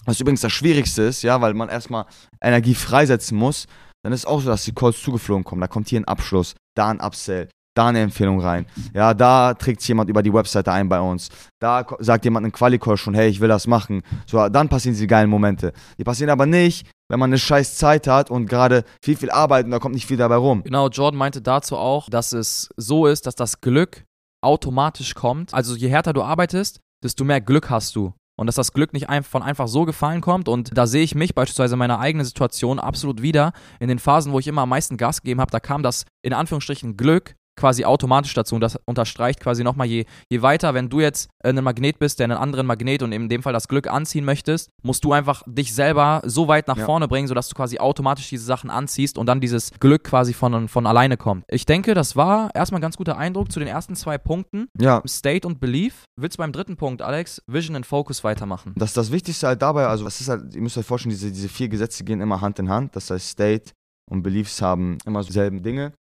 was 0.06 0.20
übrigens 0.20 0.40
das 0.40 0.52
Schwierigste 0.52 1.02
ist, 1.02 1.22
ja, 1.22 1.40
weil 1.40 1.54
man 1.54 1.68
erstmal 1.68 2.06
Energie 2.40 2.74
freisetzen 2.74 3.36
muss, 3.36 3.66
dann 4.02 4.12
ist 4.12 4.26
auch 4.26 4.40
so, 4.40 4.48
dass 4.48 4.64
die 4.64 4.72
Calls 4.72 5.02
zugeflogen 5.02 5.44
kommen. 5.44 5.60
Da 5.60 5.66
kommt 5.66 5.88
hier 5.88 6.00
ein 6.00 6.04
Abschluss, 6.06 6.54
da 6.76 6.88
ein 6.88 7.00
Upsell, 7.00 7.48
da 7.76 7.88
eine 7.88 8.00
Empfehlung 8.00 8.40
rein. 8.40 8.66
Ja, 8.94 9.14
da 9.14 9.54
trägt 9.54 9.86
jemand 9.86 10.08
über 10.08 10.22
die 10.22 10.32
Webseite 10.32 10.72
ein 10.72 10.88
bei 10.88 11.00
uns. 11.00 11.28
Da 11.60 11.84
sagt 11.98 12.24
jemand 12.24 12.46
in 12.46 12.52
Quali-Call 12.52 12.96
schon, 12.96 13.14
hey, 13.14 13.28
ich 13.28 13.40
will 13.40 13.48
das 13.48 13.66
machen. 13.66 14.02
So, 14.26 14.48
dann 14.48 14.68
passieren 14.68 14.94
diese 14.94 15.06
geilen 15.06 15.28
Momente. 15.28 15.72
Die 15.98 16.04
passieren 16.04 16.30
aber 16.30 16.46
nicht, 16.46 16.88
wenn 17.08 17.18
man 17.18 17.30
eine 17.30 17.38
scheiß 17.38 17.76
Zeit 17.76 18.06
hat 18.06 18.30
und 18.30 18.46
gerade 18.46 18.84
viel, 19.04 19.16
viel 19.16 19.30
arbeitet 19.30 19.66
und 19.66 19.72
da 19.72 19.78
kommt 19.78 19.94
nicht 19.94 20.06
viel 20.06 20.16
dabei 20.16 20.36
rum. 20.36 20.62
Genau, 20.62 20.88
Jordan 20.88 21.18
meinte 21.18 21.42
dazu 21.42 21.76
auch, 21.76 22.08
dass 22.08 22.32
es 22.32 22.68
so 22.76 23.06
ist, 23.06 23.26
dass 23.26 23.34
das 23.34 23.60
Glück 23.60 24.04
automatisch 24.42 25.14
kommt. 25.14 25.52
Also 25.52 25.74
je 25.74 25.88
härter 25.88 26.12
du 26.12 26.22
arbeitest, 26.22 26.80
desto 27.02 27.24
mehr 27.24 27.40
Glück 27.40 27.70
hast 27.70 27.96
du 27.96 28.14
und 28.36 28.46
dass 28.46 28.54
das 28.54 28.72
Glück 28.72 28.92
nicht 28.92 29.08
von 29.28 29.42
einfach 29.42 29.68
so 29.68 29.84
gefallen 29.84 30.20
kommt. 30.20 30.48
Und 30.48 30.76
da 30.76 30.86
sehe 30.86 31.02
ich 31.02 31.14
mich 31.14 31.34
beispielsweise 31.34 31.74
in 31.74 31.78
meiner 31.78 31.98
eigenen 31.98 32.24
Situation 32.24 32.78
absolut 32.78 33.22
wieder. 33.22 33.52
In 33.80 33.88
den 33.88 33.98
Phasen, 33.98 34.32
wo 34.32 34.38
ich 34.38 34.46
immer 34.46 34.62
am 34.62 34.68
meisten 34.68 34.96
Gas 34.96 35.22
gegeben 35.22 35.40
habe, 35.40 35.50
da 35.50 35.60
kam 35.60 35.82
das 35.82 36.04
in 36.22 36.32
Anführungsstrichen 36.32 36.96
Glück 36.96 37.34
quasi 37.56 37.84
automatisch 37.84 38.34
dazu. 38.34 38.54
Und 38.54 38.60
das 38.60 38.78
unterstreicht 38.84 39.40
quasi 39.40 39.64
nochmal, 39.64 39.86
je, 39.86 40.04
je 40.30 40.42
weiter, 40.42 40.74
wenn 40.74 40.88
du 40.88 41.00
jetzt 41.00 41.28
ein 41.42 41.56
Magnet 41.62 41.98
bist, 41.98 42.18
der 42.18 42.24
einen 42.24 42.38
anderen 42.38 42.66
Magnet 42.66 43.02
und 43.02 43.12
in 43.12 43.28
dem 43.28 43.42
Fall 43.42 43.52
das 43.52 43.68
Glück 43.68 43.86
anziehen 43.88 44.24
möchtest, 44.24 44.70
musst 44.82 45.04
du 45.04 45.12
einfach 45.12 45.42
dich 45.46 45.74
selber 45.74 46.22
so 46.24 46.48
weit 46.48 46.68
nach 46.68 46.76
ja. 46.76 46.84
vorne 46.84 47.08
bringen, 47.08 47.28
sodass 47.28 47.48
du 47.48 47.54
quasi 47.54 47.78
automatisch 47.78 48.28
diese 48.28 48.44
Sachen 48.44 48.70
anziehst 48.70 49.18
und 49.18 49.26
dann 49.26 49.40
dieses 49.40 49.72
Glück 49.80 50.04
quasi 50.04 50.32
von, 50.32 50.68
von 50.68 50.86
alleine 50.86 51.16
kommt. 51.16 51.44
Ich 51.48 51.66
denke, 51.66 51.94
das 51.94 52.16
war 52.16 52.54
erstmal 52.54 52.80
ein 52.80 52.82
ganz 52.82 52.96
guter 52.96 53.16
Eindruck 53.16 53.50
zu 53.50 53.58
den 53.58 53.68
ersten 53.68 53.96
zwei 53.96 54.18
Punkten. 54.18 54.68
Ja. 54.78 55.02
State 55.06 55.46
und 55.46 55.60
Belief. 55.60 56.04
Willst 56.18 56.36
du 56.36 56.42
beim 56.42 56.52
dritten 56.52 56.76
Punkt, 56.76 57.02
Alex, 57.02 57.42
Vision 57.46 57.76
and 57.76 57.86
Focus 57.86 58.24
weitermachen? 58.24 58.74
Das 58.76 58.90
ist 58.90 58.96
das 58.96 59.10
Wichtigste 59.10 59.46
halt 59.46 59.62
dabei, 59.62 59.86
also 59.86 60.06
es 60.06 60.20
ist 60.20 60.28
halt, 60.28 60.54
ihr 60.54 60.60
müsst 60.60 60.76
euch 60.78 60.86
vorstellen, 60.86 61.10
diese, 61.10 61.30
diese 61.30 61.48
vier 61.48 61.68
Gesetze 61.68 62.04
gehen 62.04 62.20
immer 62.20 62.40
Hand 62.40 62.58
in 62.58 62.68
Hand. 62.68 62.96
Das 62.96 63.10
heißt, 63.10 63.28
State 63.28 63.72
und 64.10 64.22
Beliefs 64.22 64.62
haben 64.62 64.98
immer 65.04 65.22
dieselben 65.22 65.62
Dinge. 65.62 65.92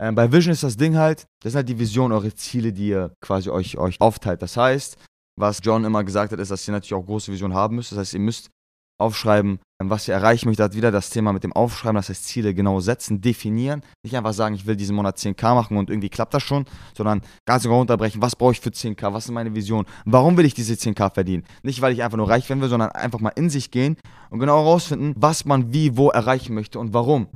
Ähm, 0.00 0.14
bei 0.14 0.32
Vision 0.32 0.52
ist 0.52 0.62
das 0.62 0.76
Ding 0.76 0.96
halt, 0.96 1.26
das 1.42 1.52
sind 1.52 1.58
halt 1.58 1.68
die 1.68 1.78
Vision, 1.78 2.10
eure 2.10 2.34
Ziele, 2.34 2.72
die 2.72 2.88
ihr 2.88 3.12
quasi 3.20 3.50
euch, 3.50 3.76
euch 3.76 4.00
aufteilt. 4.00 4.40
Das 4.40 4.56
heißt, 4.56 4.96
was 5.38 5.60
John 5.62 5.84
immer 5.84 6.02
gesagt 6.04 6.32
hat, 6.32 6.40
ist, 6.40 6.50
dass 6.50 6.66
ihr 6.66 6.72
natürlich 6.72 6.94
auch 6.94 7.04
große 7.04 7.30
Visionen 7.30 7.56
haben 7.56 7.76
müsst. 7.76 7.92
Das 7.92 7.98
heißt, 7.98 8.14
ihr 8.14 8.20
müsst 8.20 8.50
aufschreiben, 8.98 9.58
ähm, 9.80 9.90
was 9.90 10.08
ihr 10.08 10.14
erreichen 10.14 10.48
möchtet. 10.48 10.64
Hat 10.64 10.74
wieder 10.74 10.90
das 10.90 11.10
Thema 11.10 11.34
mit 11.34 11.44
dem 11.44 11.52
Aufschreiben, 11.52 11.96
das 11.96 12.08
heißt 12.08 12.24
Ziele 12.24 12.54
genau 12.54 12.80
setzen, 12.80 13.20
definieren. 13.20 13.82
Nicht 14.02 14.16
einfach 14.16 14.32
sagen, 14.32 14.54
ich 14.54 14.66
will 14.66 14.76
diesen 14.76 14.96
Monat 14.96 15.18
10k 15.18 15.54
machen 15.54 15.76
und 15.76 15.90
irgendwie 15.90 16.08
klappt 16.08 16.32
das 16.32 16.42
schon, 16.42 16.64
sondern 16.96 17.20
ganz 17.46 17.64
genau 17.64 17.78
runterbrechen, 17.78 18.22
was 18.22 18.36
brauche 18.36 18.52
ich 18.52 18.60
für 18.60 18.70
10k, 18.70 19.12
was 19.12 19.26
ist 19.26 19.32
meine 19.32 19.54
Vision, 19.54 19.84
warum 20.06 20.36
will 20.36 20.46
ich 20.46 20.54
diese 20.54 20.74
10k 20.74 21.12
verdienen. 21.12 21.44
Nicht, 21.62 21.82
weil 21.82 21.92
ich 21.92 22.02
einfach 22.02 22.18
nur 22.18 22.28
reich 22.28 22.48
werden 22.48 22.60
will, 22.60 22.68
sondern 22.70 22.90
einfach 22.92 23.20
mal 23.20 23.32
in 23.36 23.50
sich 23.50 23.70
gehen 23.70 23.96
und 24.30 24.38
genau 24.38 24.64
herausfinden, 24.64 25.14
was 25.16 25.44
man 25.44 25.72
wie, 25.74 25.96
wo 25.96 26.08
erreichen 26.08 26.54
möchte 26.54 26.78
und 26.78 26.94
warum. 26.94 27.28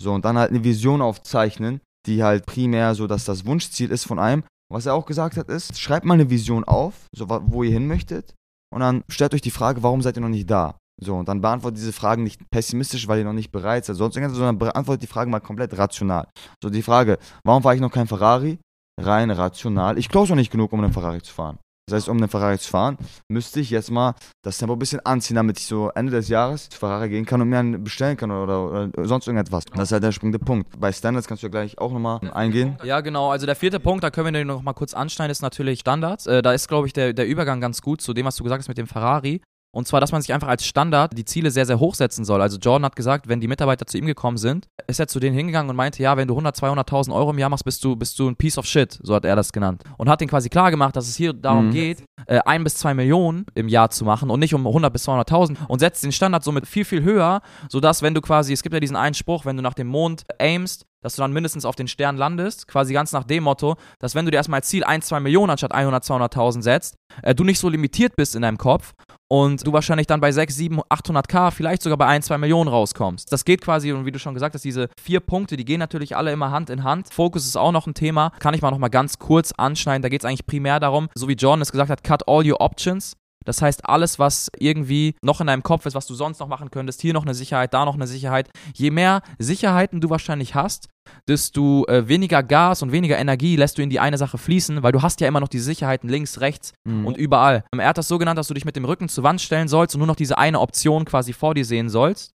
So, 0.00 0.12
und 0.12 0.24
dann 0.24 0.36
halt 0.36 0.50
eine 0.50 0.64
Vision 0.64 1.00
aufzeichnen, 1.00 1.80
die 2.06 2.22
halt 2.22 2.46
primär 2.46 2.94
so, 2.94 3.06
dass 3.06 3.24
das 3.24 3.46
Wunschziel 3.46 3.90
ist 3.90 4.04
von 4.04 4.18
einem. 4.18 4.44
Was 4.70 4.86
er 4.86 4.94
auch 4.94 5.06
gesagt 5.06 5.36
hat, 5.36 5.48
ist, 5.48 5.78
schreibt 5.78 6.06
mal 6.06 6.14
eine 6.14 6.30
Vision 6.30 6.64
auf, 6.64 6.94
so 7.14 7.28
wo 7.28 7.62
ihr 7.62 7.72
hin 7.72 7.86
möchtet, 7.86 8.34
und 8.72 8.80
dann 8.80 9.04
stellt 9.08 9.34
euch 9.34 9.42
die 9.42 9.50
Frage, 9.50 9.82
warum 9.82 10.00
seid 10.00 10.16
ihr 10.16 10.22
noch 10.22 10.28
nicht 10.30 10.50
da? 10.50 10.78
So, 11.00 11.16
und 11.16 11.28
dann 11.28 11.40
beantwortet 11.40 11.78
diese 11.78 11.92
Fragen 11.92 12.22
nicht 12.22 12.40
pessimistisch, 12.50 13.06
weil 13.06 13.18
ihr 13.18 13.24
noch 13.24 13.32
nicht 13.32 13.52
bereit 13.52 13.84
seid, 13.84 13.96
sonst 13.96 14.16
irgendwas, 14.16 14.36
sondern 14.36 14.58
beantwortet 14.58 15.02
die 15.02 15.08
Fragen 15.08 15.30
mal 15.30 15.40
komplett 15.40 15.76
rational. 15.76 16.28
So, 16.62 16.70
die 16.70 16.82
Frage, 16.82 17.18
warum 17.44 17.62
fahre 17.62 17.74
ich 17.74 17.80
noch 17.80 17.92
kein 17.92 18.06
Ferrari? 18.06 18.58
Rein 19.00 19.30
rational. 19.30 19.98
Ich 19.98 20.08
glaube 20.08 20.28
noch 20.28 20.36
nicht 20.36 20.52
genug, 20.52 20.72
um 20.72 20.80
einen 20.80 20.92
Ferrari 20.92 21.20
zu 21.22 21.32
fahren. 21.32 21.58
Das 21.86 21.96
heißt, 21.96 22.08
um 22.08 22.16
einen 22.16 22.28
Ferrari 22.28 22.58
zu 22.58 22.70
fahren, 22.70 22.96
müsste 23.28 23.58
ich 23.58 23.70
jetzt 23.70 23.90
mal 23.90 24.14
das 24.42 24.58
Tempo 24.58 24.74
ein 24.74 24.78
bisschen 24.78 25.04
anziehen, 25.04 25.34
damit 25.34 25.58
ich 25.58 25.66
so 25.66 25.90
Ende 25.90 26.12
des 26.12 26.28
Jahres 26.28 26.68
zu 26.68 26.78
Ferrari 26.78 27.08
gehen 27.08 27.26
kann 27.26 27.42
und 27.42 27.48
mir 27.48 27.58
einen 27.58 27.82
bestellen 27.82 28.16
kann 28.16 28.30
oder, 28.30 28.68
oder 28.68 29.06
sonst 29.06 29.26
irgendetwas. 29.26 29.64
Das 29.74 29.88
ist 29.88 29.92
halt 29.92 30.04
der 30.04 30.12
springende 30.12 30.38
Punkt. 30.38 30.78
Bei 30.78 30.92
Standards 30.92 31.26
kannst 31.26 31.42
du 31.42 31.48
ja 31.48 31.50
gleich 31.50 31.78
auch 31.78 31.92
nochmal 31.92 32.20
eingehen. 32.32 32.76
Ja, 32.84 33.00
genau. 33.00 33.30
Also 33.30 33.46
der 33.46 33.56
vierte 33.56 33.80
Punkt, 33.80 34.04
da 34.04 34.10
können 34.10 34.26
wir 34.26 34.32
den 34.32 34.46
noch 34.46 34.62
mal 34.62 34.74
kurz 34.74 34.94
anschneiden, 34.94 35.32
ist 35.32 35.42
natürlich 35.42 35.80
Standards. 35.80 36.26
Äh, 36.26 36.42
da 36.42 36.52
ist, 36.52 36.68
glaube 36.68 36.86
ich, 36.86 36.92
der, 36.92 37.12
der 37.12 37.26
Übergang 37.26 37.60
ganz 37.60 37.82
gut 37.82 38.00
zu 38.00 38.14
dem, 38.14 38.26
was 38.26 38.36
du 38.36 38.44
gesagt 38.44 38.60
hast 38.60 38.68
mit 38.68 38.78
dem 38.78 38.86
Ferrari. 38.86 39.40
Und 39.74 39.88
zwar, 39.88 40.00
dass 40.00 40.12
man 40.12 40.20
sich 40.20 40.32
einfach 40.34 40.48
als 40.48 40.66
Standard 40.66 41.16
die 41.16 41.24
Ziele 41.24 41.50
sehr, 41.50 41.64
sehr 41.64 41.80
hoch 41.80 41.94
setzen 41.94 42.24
soll. 42.24 42.42
Also 42.42 42.58
Jordan 42.58 42.84
hat 42.84 42.96
gesagt, 42.96 43.26
wenn 43.28 43.40
die 43.40 43.48
Mitarbeiter 43.48 43.86
zu 43.86 43.96
ihm 43.96 44.06
gekommen 44.06 44.36
sind, 44.36 44.68
ist 44.86 45.00
er 45.00 45.08
zu 45.08 45.18
denen 45.18 45.34
hingegangen 45.34 45.70
und 45.70 45.76
meinte, 45.76 46.02
ja, 46.02 46.16
wenn 46.16 46.28
du 46.28 46.34
100, 46.34 46.56
200.000 46.56 47.14
Euro 47.14 47.30
im 47.30 47.38
Jahr 47.38 47.48
machst, 47.48 47.64
bist 47.64 47.82
du, 47.82 47.96
bist 47.96 48.18
du 48.18 48.28
ein 48.28 48.36
Piece 48.36 48.58
of 48.58 48.66
Shit, 48.66 48.98
so 49.02 49.14
hat 49.14 49.24
er 49.24 49.34
das 49.34 49.50
genannt. 49.50 49.82
Und 49.96 50.10
hat 50.10 50.20
ihn 50.20 50.28
quasi 50.28 50.50
klar 50.50 50.70
gemacht, 50.70 50.94
dass 50.94 51.08
es 51.08 51.16
hier 51.16 51.32
darum 51.32 51.68
mhm. 51.68 51.72
geht, 51.72 52.04
äh, 52.26 52.40
ein 52.44 52.64
bis 52.64 52.74
zwei 52.74 52.92
Millionen 52.92 53.46
im 53.54 53.68
Jahr 53.68 53.88
zu 53.88 54.04
machen 54.04 54.28
und 54.28 54.40
nicht 54.40 54.54
um 54.54 54.66
100 54.66 54.92
bis 54.92 55.08
200.000 55.08 55.56
und 55.68 55.78
setzt 55.78 56.04
den 56.04 56.12
Standard 56.12 56.44
somit 56.44 56.66
viel, 56.66 56.84
viel 56.84 57.02
höher, 57.02 57.40
sodass 57.70 58.02
wenn 58.02 58.14
du 58.14 58.20
quasi, 58.20 58.52
es 58.52 58.62
gibt 58.62 58.74
ja 58.74 58.80
diesen 58.80 58.96
einen 58.96 59.14
Spruch, 59.14 59.46
wenn 59.46 59.56
du 59.56 59.62
nach 59.62 59.74
dem 59.74 59.86
Mond 59.86 60.24
aimst, 60.38 60.84
dass 61.02 61.16
du 61.16 61.22
dann 61.22 61.32
mindestens 61.32 61.64
auf 61.64 61.76
den 61.76 61.88
Stern 61.88 62.16
landest, 62.16 62.66
quasi 62.66 62.92
ganz 62.94 63.12
nach 63.12 63.24
dem 63.24 63.44
Motto, 63.44 63.76
dass 63.98 64.14
wenn 64.14 64.24
du 64.24 64.30
dir 64.30 64.38
erstmal 64.38 64.60
als 64.60 64.68
Ziel 64.68 64.84
1, 64.84 65.06
2 65.06 65.20
Millionen 65.20 65.50
anstatt 65.50 65.72
100, 65.72 66.04
200.000 66.04 66.62
setzt, 66.62 66.94
äh, 67.22 67.34
du 67.34 67.44
nicht 67.44 67.58
so 67.58 67.68
limitiert 67.68 68.16
bist 68.16 68.34
in 68.34 68.42
deinem 68.42 68.58
Kopf 68.58 68.94
und 69.28 69.66
du 69.66 69.72
wahrscheinlich 69.72 70.06
dann 70.06 70.20
bei 70.20 70.30
6, 70.30 70.54
7, 70.54 70.80
800k, 70.82 71.50
vielleicht 71.50 71.82
sogar 71.82 71.96
bei 71.96 72.06
1, 72.06 72.26
2 72.26 72.38
Millionen 72.38 72.68
rauskommst. 72.68 73.32
Das 73.32 73.44
geht 73.44 73.62
quasi, 73.62 73.90
und 73.92 74.04
wie 74.04 74.12
du 74.12 74.18
schon 74.18 74.34
gesagt 74.34 74.54
hast, 74.54 74.62
diese 74.62 74.88
vier 75.00 75.20
Punkte, 75.20 75.56
die 75.56 75.64
gehen 75.64 75.78
natürlich 75.78 76.16
alle 76.16 76.32
immer 76.32 76.50
Hand 76.50 76.70
in 76.70 76.84
Hand. 76.84 77.12
Fokus 77.12 77.46
ist 77.46 77.56
auch 77.56 77.72
noch 77.72 77.86
ein 77.86 77.94
Thema, 77.94 78.32
kann 78.40 78.54
ich 78.54 78.62
mal 78.62 78.70
noch 78.70 78.78
mal 78.78 78.88
ganz 78.88 79.18
kurz 79.18 79.52
anschneiden. 79.52 80.02
Da 80.02 80.08
geht 80.08 80.20
es 80.20 80.26
eigentlich 80.26 80.46
primär 80.46 80.80
darum, 80.80 81.08
so 81.14 81.28
wie 81.28 81.34
John 81.34 81.62
es 81.62 81.72
gesagt 81.72 81.90
hat, 81.90 82.04
cut 82.04 82.28
all 82.28 82.46
your 82.46 82.60
options. 82.60 83.14
Das 83.44 83.62
heißt, 83.62 83.88
alles, 83.88 84.18
was 84.18 84.50
irgendwie 84.58 85.14
noch 85.22 85.40
in 85.40 85.46
deinem 85.46 85.62
Kopf 85.62 85.86
ist, 85.86 85.94
was 85.94 86.06
du 86.06 86.14
sonst 86.14 86.38
noch 86.40 86.48
machen 86.48 86.70
könntest, 86.70 87.00
hier 87.00 87.12
noch 87.14 87.24
eine 87.24 87.34
Sicherheit, 87.34 87.74
da 87.74 87.84
noch 87.84 87.94
eine 87.94 88.06
Sicherheit. 88.06 88.50
Je 88.74 88.90
mehr 88.90 89.22
Sicherheiten 89.38 90.00
du 90.00 90.10
wahrscheinlich 90.10 90.54
hast, 90.54 90.88
desto 91.28 91.84
äh, 91.86 92.08
weniger 92.08 92.42
Gas 92.42 92.82
und 92.82 92.92
weniger 92.92 93.18
Energie 93.18 93.56
lässt 93.56 93.78
du 93.78 93.82
in 93.82 93.90
die 93.90 94.00
eine 94.00 94.18
Sache 94.18 94.38
fließen, 94.38 94.82
weil 94.82 94.92
du 94.92 95.02
hast 95.02 95.20
ja 95.20 95.28
immer 95.28 95.40
noch 95.40 95.48
die 95.48 95.58
Sicherheiten 95.58 96.08
links, 96.08 96.40
rechts 96.40 96.72
Mhm. 96.86 97.06
und 97.06 97.16
überall. 97.16 97.64
Er 97.76 97.88
hat 97.88 97.98
das 97.98 98.08
so 98.08 98.18
genannt, 98.18 98.38
dass 98.38 98.48
du 98.48 98.54
dich 98.54 98.64
mit 98.64 98.76
dem 98.76 98.84
Rücken 98.84 99.08
zur 99.08 99.24
Wand 99.24 99.40
stellen 99.40 99.68
sollst 99.68 99.94
und 99.94 99.98
nur 100.00 100.06
noch 100.06 100.16
diese 100.16 100.38
eine 100.38 100.60
Option 100.60 101.04
quasi 101.04 101.32
vor 101.32 101.54
dir 101.54 101.64
sehen 101.64 101.88
sollst. 101.88 102.30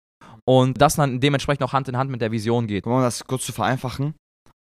Und 0.44 0.80
das 0.80 0.96
dann 0.96 1.20
dementsprechend 1.20 1.62
auch 1.64 1.72
Hand 1.72 1.88
in 1.88 1.96
Hand 1.96 2.10
mit 2.10 2.20
der 2.20 2.32
Vision 2.32 2.66
geht. 2.66 2.86
Um 2.86 3.00
das 3.00 3.24
kurz 3.26 3.46
zu 3.46 3.52
vereinfachen, 3.52 4.14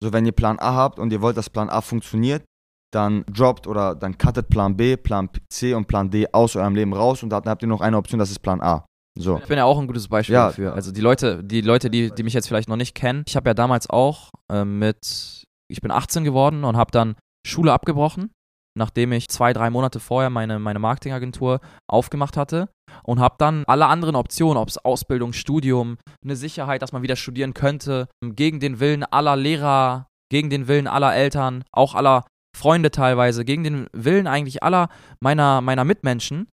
so 0.03 0.12
wenn 0.12 0.26
ihr 0.26 0.33
Plan 0.33 0.59
A 0.59 0.74
habt 0.74 0.98
und 0.98 1.12
ihr 1.12 1.22
wollt, 1.22 1.37
dass 1.37 1.48
Plan 1.48 1.70
A 1.70 1.81
funktioniert, 1.81 2.44
dann 2.92 3.24
droppt 3.33 3.66
oder 3.66 3.94
dann 3.94 4.18
cuttet 4.18 4.48
Plan 4.48 4.76
B, 4.76 4.96
Plan 4.96 5.29
C 5.48 5.74
und 5.74 5.87
Plan 5.87 6.11
D 6.11 6.26
aus 6.33 6.57
eurem 6.57 6.74
Leben 6.74 6.92
raus 6.92 7.22
und 7.22 7.31
dann 7.31 7.44
habt 7.44 7.62
ihr 7.62 7.68
noch 7.68 7.81
eine 7.81 7.96
Option, 7.96 8.18
das 8.18 8.31
ist 8.31 8.40
Plan 8.40 8.61
A. 8.61 8.85
So. 9.18 9.38
Ich 9.38 9.46
bin 9.46 9.59
ja 9.59 9.64
auch 9.64 9.79
ein 9.79 9.87
gutes 9.87 10.09
Beispiel 10.09 10.35
Ja. 10.35 10.46
dafür. 10.46 10.74
Also 10.74 10.92
die 10.92 11.00
Leute, 11.00 11.42
die 11.42 11.61
Leute, 11.61 11.90
die, 11.90 12.11
die 12.11 12.22
mich 12.22 12.33
jetzt 12.33 12.48
vielleicht 12.48 12.68
noch 12.68 12.76
nicht 12.76 12.94
kennen, 12.94 13.24
ich 13.26 13.37
habe 13.37 13.50
ja 13.50 13.55
damals 13.55 13.90
auch 13.90 14.31
äh, 14.53 14.64
mit, 14.64 15.44
ich 15.70 15.81
bin 15.81 15.90
18 15.90 16.24
geworden 16.24 16.64
und 16.64 16.76
habe 16.76 16.90
dann 16.92 17.16
Schule 17.46 17.72
abgebrochen, 17.72 18.31
nachdem 18.79 19.12
ich 19.12 19.29
zwei, 19.29 19.53
drei 19.53 19.68
Monate 19.70 19.98
vorher 19.98 20.31
meine, 20.31 20.59
meine 20.59 20.79
Marketingagentur 20.79 21.61
aufgemacht 21.90 22.37
hatte 22.37 22.68
und 23.03 23.18
habe 23.20 23.35
dann 23.38 23.64
alle 23.66 23.87
anderen 23.87 24.14
Optionen, 24.14 24.57
ob 24.59 24.68
es 24.68 24.79
Ausbildung, 24.79 25.33
Studium, 25.33 25.96
eine 26.24 26.37
Sicherheit, 26.37 26.83
dass 26.83 26.92
man 26.92 27.03
wieder 27.03 27.16
studieren 27.16 27.53
könnte, 27.53 28.09
gegen 28.22 28.61
den 28.61 28.79
Willen 28.81 29.03
aller 29.05 29.37
Lehrer, 29.37 30.07
gegen 30.31 30.50
den 30.50 30.68
Willen 30.68 30.87
aller 30.87 31.14
Eltern, 31.14 31.64
auch 31.72 31.94
aller 31.94 32.24
Freunde 32.57 32.91
teilweise, 32.91 33.45
gegen 33.45 33.65
den 33.65 33.87
Willen 33.93 34.27
eigentlich 34.27 34.63
aller 34.63 34.89
meiner, 35.21 35.61
meiner 35.61 35.85
Mitmenschen. 35.85 36.49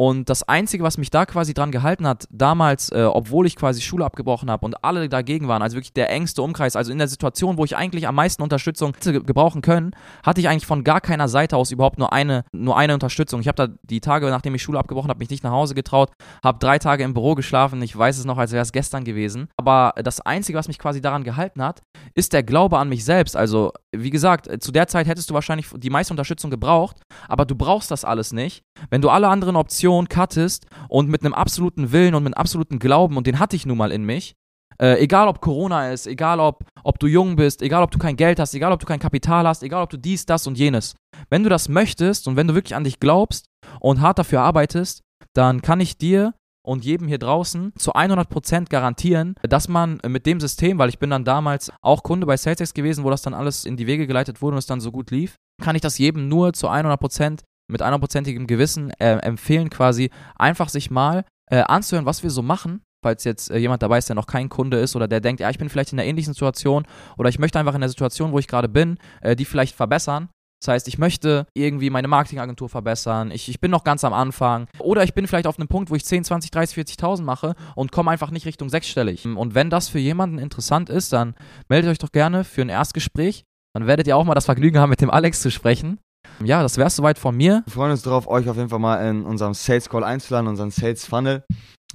Und 0.00 0.30
das 0.30 0.44
Einzige, 0.44 0.84
was 0.84 0.96
mich 0.96 1.10
da 1.10 1.26
quasi 1.26 1.54
dran 1.54 1.72
gehalten 1.72 2.06
hat, 2.06 2.28
damals, 2.30 2.90
äh, 2.92 3.02
obwohl 3.02 3.48
ich 3.48 3.56
quasi 3.56 3.80
Schule 3.80 4.04
abgebrochen 4.04 4.48
habe 4.48 4.64
und 4.64 4.84
alle 4.84 5.08
dagegen 5.08 5.48
waren, 5.48 5.60
also 5.60 5.74
wirklich 5.76 5.92
der 5.92 6.08
engste 6.10 6.40
Umkreis, 6.42 6.76
also 6.76 6.92
in 6.92 6.98
der 6.98 7.08
Situation, 7.08 7.56
wo 7.56 7.64
ich 7.64 7.76
eigentlich 7.76 8.06
am 8.06 8.14
meisten 8.14 8.42
Unterstützung 8.44 8.94
hätte 8.94 9.12
ge- 9.12 9.22
gebrauchen 9.24 9.60
können, 9.60 9.90
hatte 10.22 10.40
ich 10.40 10.48
eigentlich 10.48 10.66
von 10.66 10.84
gar 10.84 11.00
keiner 11.00 11.26
Seite 11.26 11.56
aus 11.56 11.72
überhaupt 11.72 11.98
nur 11.98 12.12
eine, 12.12 12.44
nur 12.52 12.76
eine 12.76 12.94
Unterstützung. 12.94 13.40
Ich 13.40 13.48
habe 13.48 13.56
da 13.56 13.74
die 13.82 14.00
Tage, 14.00 14.30
nachdem 14.30 14.54
ich 14.54 14.62
Schule 14.62 14.78
abgebrochen 14.78 15.10
habe, 15.10 15.18
mich 15.18 15.30
nicht 15.30 15.42
nach 15.42 15.50
Hause 15.50 15.74
getraut, 15.74 16.12
habe 16.44 16.60
drei 16.60 16.78
Tage 16.78 17.02
im 17.02 17.12
Büro 17.12 17.34
geschlafen. 17.34 17.82
Ich 17.82 17.98
weiß 17.98 18.18
es 18.18 18.24
noch, 18.24 18.38
als 18.38 18.52
wäre 18.52 18.62
es 18.62 18.70
gestern 18.70 19.02
gewesen. 19.02 19.48
Aber 19.56 19.94
das 20.00 20.20
Einzige, 20.20 20.58
was 20.58 20.68
mich 20.68 20.78
quasi 20.78 21.00
daran 21.00 21.24
gehalten 21.24 21.60
hat, 21.60 21.82
ist 22.14 22.32
der 22.32 22.44
Glaube 22.44 22.78
an 22.78 22.88
mich 22.88 23.04
selbst. 23.04 23.36
Also, 23.36 23.72
wie 23.90 24.10
gesagt, 24.10 24.46
äh, 24.46 24.60
zu 24.60 24.70
der 24.70 24.86
Zeit 24.86 25.08
hättest 25.08 25.28
du 25.28 25.34
wahrscheinlich 25.34 25.66
die 25.74 25.90
meiste 25.90 26.12
Unterstützung 26.12 26.52
gebraucht, 26.52 26.98
aber 27.26 27.44
du 27.44 27.56
brauchst 27.56 27.90
das 27.90 28.04
alles 28.04 28.32
nicht. 28.32 28.62
Wenn 28.90 29.02
du 29.02 29.10
alle 29.10 29.26
anderen 29.26 29.56
Optionen 29.56 29.87
cuttest 30.08 30.66
und 30.88 31.08
mit 31.08 31.24
einem 31.24 31.34
absoluten 31.34 31.92
Willen 31.92 32.14
und 32.14 32.24
mit 32.24 32.34
einem 32.34 32.40
absoluten 32.40 32.78
Glauben, 32.78 33.16
und 33.16 33.26
den 33.26 33.38
hatte 33.38 33.56
ich 33.56 33.66
nun 33.66 33.78
mal 33.78 33.92
in 33.92 34.04
mich, 34.04 34.34
äh, 34.80 35.02
egal 35.02 35.28
ob 35.28 35.40
Corona 35.40 35.90
ist, 35.90 36.06
egal 36.06 36.40
ob, 36.40 36.64
ob 36.84 36.98
du 36.98 37.06
jung 37.06 37.36
bist, 37.36 37.62
egal 37.62 37.82
ob 37.82 37.90
du 37.90 37.98
kein 37.98 38.16
Geld 38.16 38.38
hast, 38.38 38.54
egal 38.54 38.72
ob 38.72 38.80
du 38.80 38.86
kein 38.86 39.00
Kapital 39.00 39.46
hast, 39.46 39.62
egal 39.62 39.82
ob 39.82 39.90
du 39.90 39.96
dies, 39.96 40.26
das 40.26 40.46
und 40.46 40.56
jenes. 40.56 40.94
Wenn 41.30 41.42
du 41.42 41.50
das 41.50 41.68
möchtest 41.68 42.28
und 42.28 42.36
wenn 42.36 42.46
du 42.46 42.54
wirklich 42.54 42.76
an 42.76 42.84
dich 42.84 43.00
glaubst 43.00 43.46
und 43.80 44.00
hart 44.00 44.18
dafür 44.18 44.42
arbeitest, 44.42 45.02
dann 45.34 45.62
kann 45.62 45.80
ich 45.80 45.98
dir 45.98 46.34
und 46.64 46.84
jedem 46.84 47.08
hier 47.08 47.18
draußen 47.18 47.72
zu 47.76 47.94
100% 47.94 48.68
garantieren, 48.68 49.34
dass 49.42 49.68
man 49.68 50.00
mit 50.06 50.26
dem 50.26 50.38
System, 50.38 50.78
weil 50.78 50.90
ich 50.90 50.98
bin 50.98 51.10
dann 51.10 51.24
damals 51.24 51.72
auch 51.80 52.02
Kunde 52.02 52.26
bei 52.26 52.36
SalesX 52.36 52.74
gewesen, 52.74 53.04
wo 53.04 53.10
das 53.10 53.22
dann 53.22 53.34
alles 53.34 53.64
in 53.64 53.76
die 53.76 53.86
Wege 53.86 54.06
geleitet 54.06 54.42
wurde 54.42 54.54
und 54.54 54.58
es 54.58 54.66
dann 54.66 54.80
so 54.80 54.92
gut 54.92 55.10
lief, 55.10 55.36
kann 55.62 55.76
ich 55.76 55.82
das 55.82 55.98
jedem 55.98 56.28
nur 56.28 56.52
zu 56.52 56.68
100% 56.68 57.40
mit 57.68 57.82
100%igem 57.82 58.46
Gewissen 58.46 58.90
äh, 58.98 59.16
empfehlen, 59.18 59.70
quasi 59.70 60.10
einfach 60.36 60.68
sich 60.68 60.90
mal 60.90 61.24
äh, 61.50 61.58
anzuhören, 61.60 62.06
was 62.06 62.22
wir 62.22 62.30
so 62.30 62.42
machen. 62.42 62.82
Falls 63.02 63.24
jetzt 63.24 63.50
äh, 63.50 63.58
jemand 63.58 63.82
dabei 63.82 63.98
ist, 63.98 64.08
der 64.08 64.16
noch 64.16 64.26
kein 64.26 64.48
Kunde 64.48 64.78
ist 64.78 64.96
oder 64.96 65.06
der 65.06 65.20
denkt, 65.20 65.40
ja, 65.40 65.50
ich 65.50 65.58
bin 65.58 65.68
vielleicht 65.68 65.92
in 65.92 66.00
einer 66.00 66.08
ähnlichen 66.08 66.34
Situation 66.34 66.84
oder 67.16 67.28
ich 67.28 67.38
möchte 67.38 67.58
einfach 67.58 67.74
in 67.74 67.80
der 67.80 67.90
Situation, 67.90 68.32
wo 68.32 68.38
ich 68.38 68.48
gerade 68.48 68.68
bin, 68.68 68.98
äh, 69.20 69.36
die 69.36 69.44
vielleicht 69.44 69.76
verbessern. 69.76 70.28
Das 70.60 70.68
heißt, 70.68 70.88
ich 70.88 70.98
möchte 70.98 71.46
irgendwie 71.54 71.88
meine 71.88 72.08
Marketingagentur 72.08 72.68
verbessern. 72.68 73.30
Ich, 73.30 73.48
ich 73.48 73.60
bin 73.60 73.70
noch 73.70 73.84
ganz 73.84 74.02
am 74.02 74.12
Anfang. 74.12 74.66
Oder 74.80 75.04
ich 75.04 75.14
bin 75.14 75.28
vielleicht 75.28 75.46
auf 75.46 75.58
einem 75.58 75.68
Punkt, 75.68 75.90
wo 75.90 75.94
ich 75.94 76.04
10, 76.04 76.24
20, 76.24 76.50
30, 76.50 76.76
40.000 76.76 77.22
mache 77.22 77.54
und 77.76 77.92
komme 77.92 78.10
einfach 78.10 78.32
nicht 78.32 78.44
Richtung 78.44 78.68
sechsstellig. 78.68 79.24
Und 79.24 79.54
wenn 79.54 79.70
das 79.70 79.88
für 79.88 80.00
jemanden 80.00 80.38
interessant 80.38 80.90
ist, 80.90 81.12
dann 81.12 81.34
meldet 81.68 81.92
euch 81.92 81.98
doch 81.98 82.10
gerne 82.10 82.42
für 82.42 82.62
ein 82.62 82.70
Erstgespräch. 82.70 83.44
Dann 83.72 83.86
werdet 83.86 84.08
ihr 84.08 84.16
auch 84.16 84.24
mal 84.24 84.34
das 84.34 84.46
Vergnügen 84.46 84.80
haben, 84.80 84.90
mit 84.90 85.00
dem 85.00 85.10
Alex 85.10 85.40
zu 85.40 85.52
sprechen. 85.52 86.00
Ja, 86.44 86.62
das 86.62 86.76
wäre 86.76 86.90
soweit 86.90 87.18
von 87.18 87.36
mir. 87.36 87.62
Wir 87.66 87.72
freuen 87.72 87.90
uns 87.90 88.02
darauf, 88.02 88.26
euch 88.28 88.48
auf 88.48 88.56
jeden 88.56 88.68
Fall 88.68 88.78
mal 88.78 88.96
in 89.08 89.24
unserem 89.24 89.54
Sales 89.54 89.88
Call 89.88 90.04
einzuladen, 90.04 90.48
unseren 90.48 90.70
Sales 90.70 91.04
Funnel. 91.04 91.42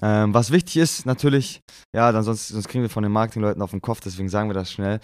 Ähm, 0.02 0.34
was 0.34 0.52
wichtig 0.52 0.78
ist, 0.78 1.06
natürlich, 1.06 1.62
ja, 1.96 2.12
dann 2.12 2.24
sonst, 2.24 2.48
sonst 2.48 2.68
kriegen 2.68 2.82
wir 2.82 2.90
von 2.90 3.04
den 3.04 3.12
Marketingleuten 3.12 3.62
auf 3.62 3.72
den 3.72 3.82
Kopf, 3.82 4.02
deswegen 4.02 4.30
sagen 4.30 4.50
wir 4.50 4.54
das 4.54 4.72
schnell. 4.72 5.00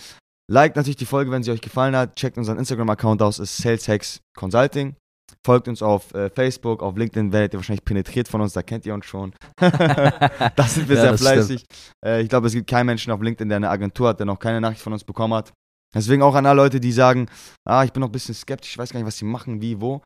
Liked 0.51 0.75
natürlich 0.75 0.97
die 0.97 1.05
Folge, 1.05 1.29
wenn 1.31 1.43
sie 1.43 1.51
euch 1.51 1.61
gefallen 1.61 1.95
hat. 1.95 2.15
Checkt 2.15 2.37
unseren 2.37 2.57
Instagram-Account 2.57 3.21
aus, 3.21 3.37
ist 3.37 3.57
Sales 3.57 3.87
Hacks 3.87 4.19
Consulting. 4.35 4.95
Folgt 5.45 5.67
uns 5.67 5.83
auf 5.83 6.11
äh, 6.15 6.31
Facebook, 6.31 6.81
auf 6.81 6.97
LinkedIn 6.97 7.31
werdet 7.31 7.53
ihr 7.53 7.59
wahrscheinlich 7.59 7.85
penetriert 7.85 8.27
von 8.27 8.41
uns, 8.41 8.53
da 8.53 8.63
kennt 8.63 8.85
ihr 8.87 8.95
uns 8.95 9.05
schon. 9.05 9.33
da 9.59 10.63
sind 10.63 10.89
wir 10.89 10.95
Ja, 10.95 11.01
sehr 11.03 11.17
fleißig. 11.17 11.65
Äh, 12.03 12.23
ich 12.23 12.29
glaube, 12.29 12.47
es 12.47 12.53
gibt 12.53 12.67
keinen 12.67 12.87
Menschen 12.87 13.13
auf 13.13 13.21
LinkedIn, 13.21 13.47
der 13.47 13.57
eine 13.57 13.69
Agentur 13.69 14.09
hat, 14.09 14.19
der 14.19 14.25
noch 14.25 14.39
keine 14.39 14.59
Nachricht 14.59 14.81
von 14.81 14.91
uns 14.91 15.03
bekommen 15.03 15.35
hat. 15.35 15.53
Deswegen 15.93 16.21
auch 16.21 16.35
an 16.35 16.45
alle 16.45 16.61
Leute, 16.61 16.79
die 16.79 16.91
sagen, 16.91 17.27
ah, 17.65 17.83
ich 17.83 17.91
bin 17.91 18.01
noch 18.01 18.09
ein 18.09 18.13
bisschen 18.13 18.35
skeptisch, 18.35 18.71
ich 18.71 18.77
weiß 18.77 18.91
gar 18.91 18.99
nicht, 18.99 19.07
was 19.07 19.17
sie 19.17 19.25
machen, 19.25 19.61
wie, 19.61 19.81
wo. 19.81 20.01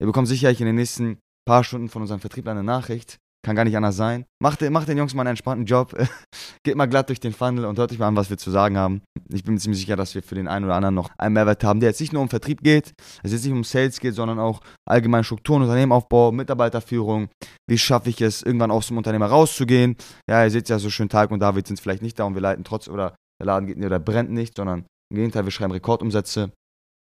Ihr 0.00 0.06
bekommt 0.06 0.28
sicherlich 0.28 0.60
in 0.60 0.66
den 0.66 0.76
nächsten 0.76 1.18
paar 1.46 1.64
Stunden 1.64 1.88
von 1.88 2.02
unserem 2.02 2.20
Vertriebler 2.20 2.52
eine 2.52 2.64
Nachricht. 2.64 3.18
Kann 3.46 3.54
gar 3.54 3.64
nicht 3.64 3.76
anders 3.76 3.94
sein. 3.94 4.24
Macht, 4.42 4.60
macht 4.70 4.88
den 4.88 4.98
Jungs 4.98 5.14
mal 5.14 5.22
einen 5.22 5.30
entspannten 5.30 5.66
Job. 5.66 5.96
Geht 6.64 6.74
mal 6.74 6.86
glatt 6.86 7.08
durch 7.10 7.20
den 7.20 7.32
Funnel 7.32 7.64
und 7.64 7.78
hört 7.78 7.92
euch 7.92 7.98
mal 8.00 8.08
an, 8.08 8.16
was 8.16 8.28
wir 8.28 8.38
zu 8.38 8.50
sagen 8.50 8.76
haben. 8.76 9.02
Ich 9.28 9.44
bin 9.44 9.54
mir 9.54 9.60
ziemlich 9.60 9.78
sicher, 9.78 9.94
dass 9.94 10.16
wir 10.16 10.22
für 10.24 10.34
den 10.34 10.48
einen 10.48 10.64
oder 10.64 10.74
anderen 10.74 10.96
noch 10.96 11.10
einen 11.16 11.34
Mehrwert 11.34 11.62
haben, 11.62 11.78
der 11.78 11.90
jetzt 11.90 12.00
nicht 12.00 12.12
nur 12.12 12.22
um 12.22 12.28
Vertrieb 12.28 12.60
geht, 12.62 12.92
es 13.22 13.30
jetzt 13.30 13.44
nicht 13.44 13.52
um 13.52 13.62
Sales 13.62 14.00
geht, 14.00 14.16
sondern 14.16 14.40
auch 14.40 14.60
allgemein 14.84 15.22
Strukturen, 15.22 15.62
Unternehmenaufbau, 15.62 16.32
Mitarbeiterführung. 16.32 17.28
Wie 17.68 17.78
schaffe 17.78 18.10
ich 18.10 18.20
es, 18.20 18.42
irgendwann 18.42 18.72
aus 18.72 18.88
dem 18.88 18.96
Unternehmer 18.96 19.26
rauszugehen? 19.26 19.96
Ja, 20.28 20.42
ihr 20.42 20.50
seht 20.50 20.68
ja 20.68 20.80
so 20.80 20.90
schön, 20.90 21.08
Tag 21.08 21.30
und 21.30 21.38
David 21.38 21.68
sind 21.68 21.80
vielleicht 21.80 22.02
nicht 22.02 22.18
da 22.18 22.24
und 22.24 22.34
wir 22.34 22.42
leiten 22.42 22.64
trotz 22.64 22.88
oder 22.88 23.14
der 23.40 23.46
Laden 23.46 23.68
geht 23.68 23.76
oder 23.78 24.00
brennt 24.00 24.30
nicht, 24.30 24.56
sondern 24.56 24.86
im 25.10 25.16
Gegenteil, 25.16 25.44
wir 25.44 25.52
schreiben 25.52 25.72
Rekordumsätze. 25.72 26.50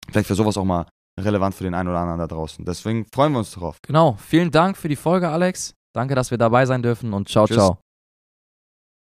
Vielleicht 0.09 0.29
wäre 0.29 0.37
sowas 0.37 0.57
auch 0.57 0.65
mal 0.65 0.87
relevant 1.19 1.55
für 1.55 1.63
den 1.63 1.73
einen 1.73 1.89
oder 1.89 1.99
anderen 1.99 2.19
da 2.19 2.27
draußen. 2.27 2.65
Deswegen 2.65 3.05
freuen 3.13 3.33
wir 3.33 3.39
uns 3.39 3.51
darauf. 3.51 3.77
Genau. 3.85 4.17
Vielen 4.19 4.51
Dank 4.51 4.77
für 4.77 4.89
die 4.89 4.95
Folge, 4.95 5.29
Alex. 5.29 5.75
Danke, 5.93 6.15
dass 6.15 6.31
wir 6.31 6.37
dabei 6.37 6.65
sein 6.65 6.81
dürfen 6.81 7.13
und 7.13 7.29
ciao, 7.29 7.45
Tschüss. 7.45 7.57
ciao. 7.57 7.82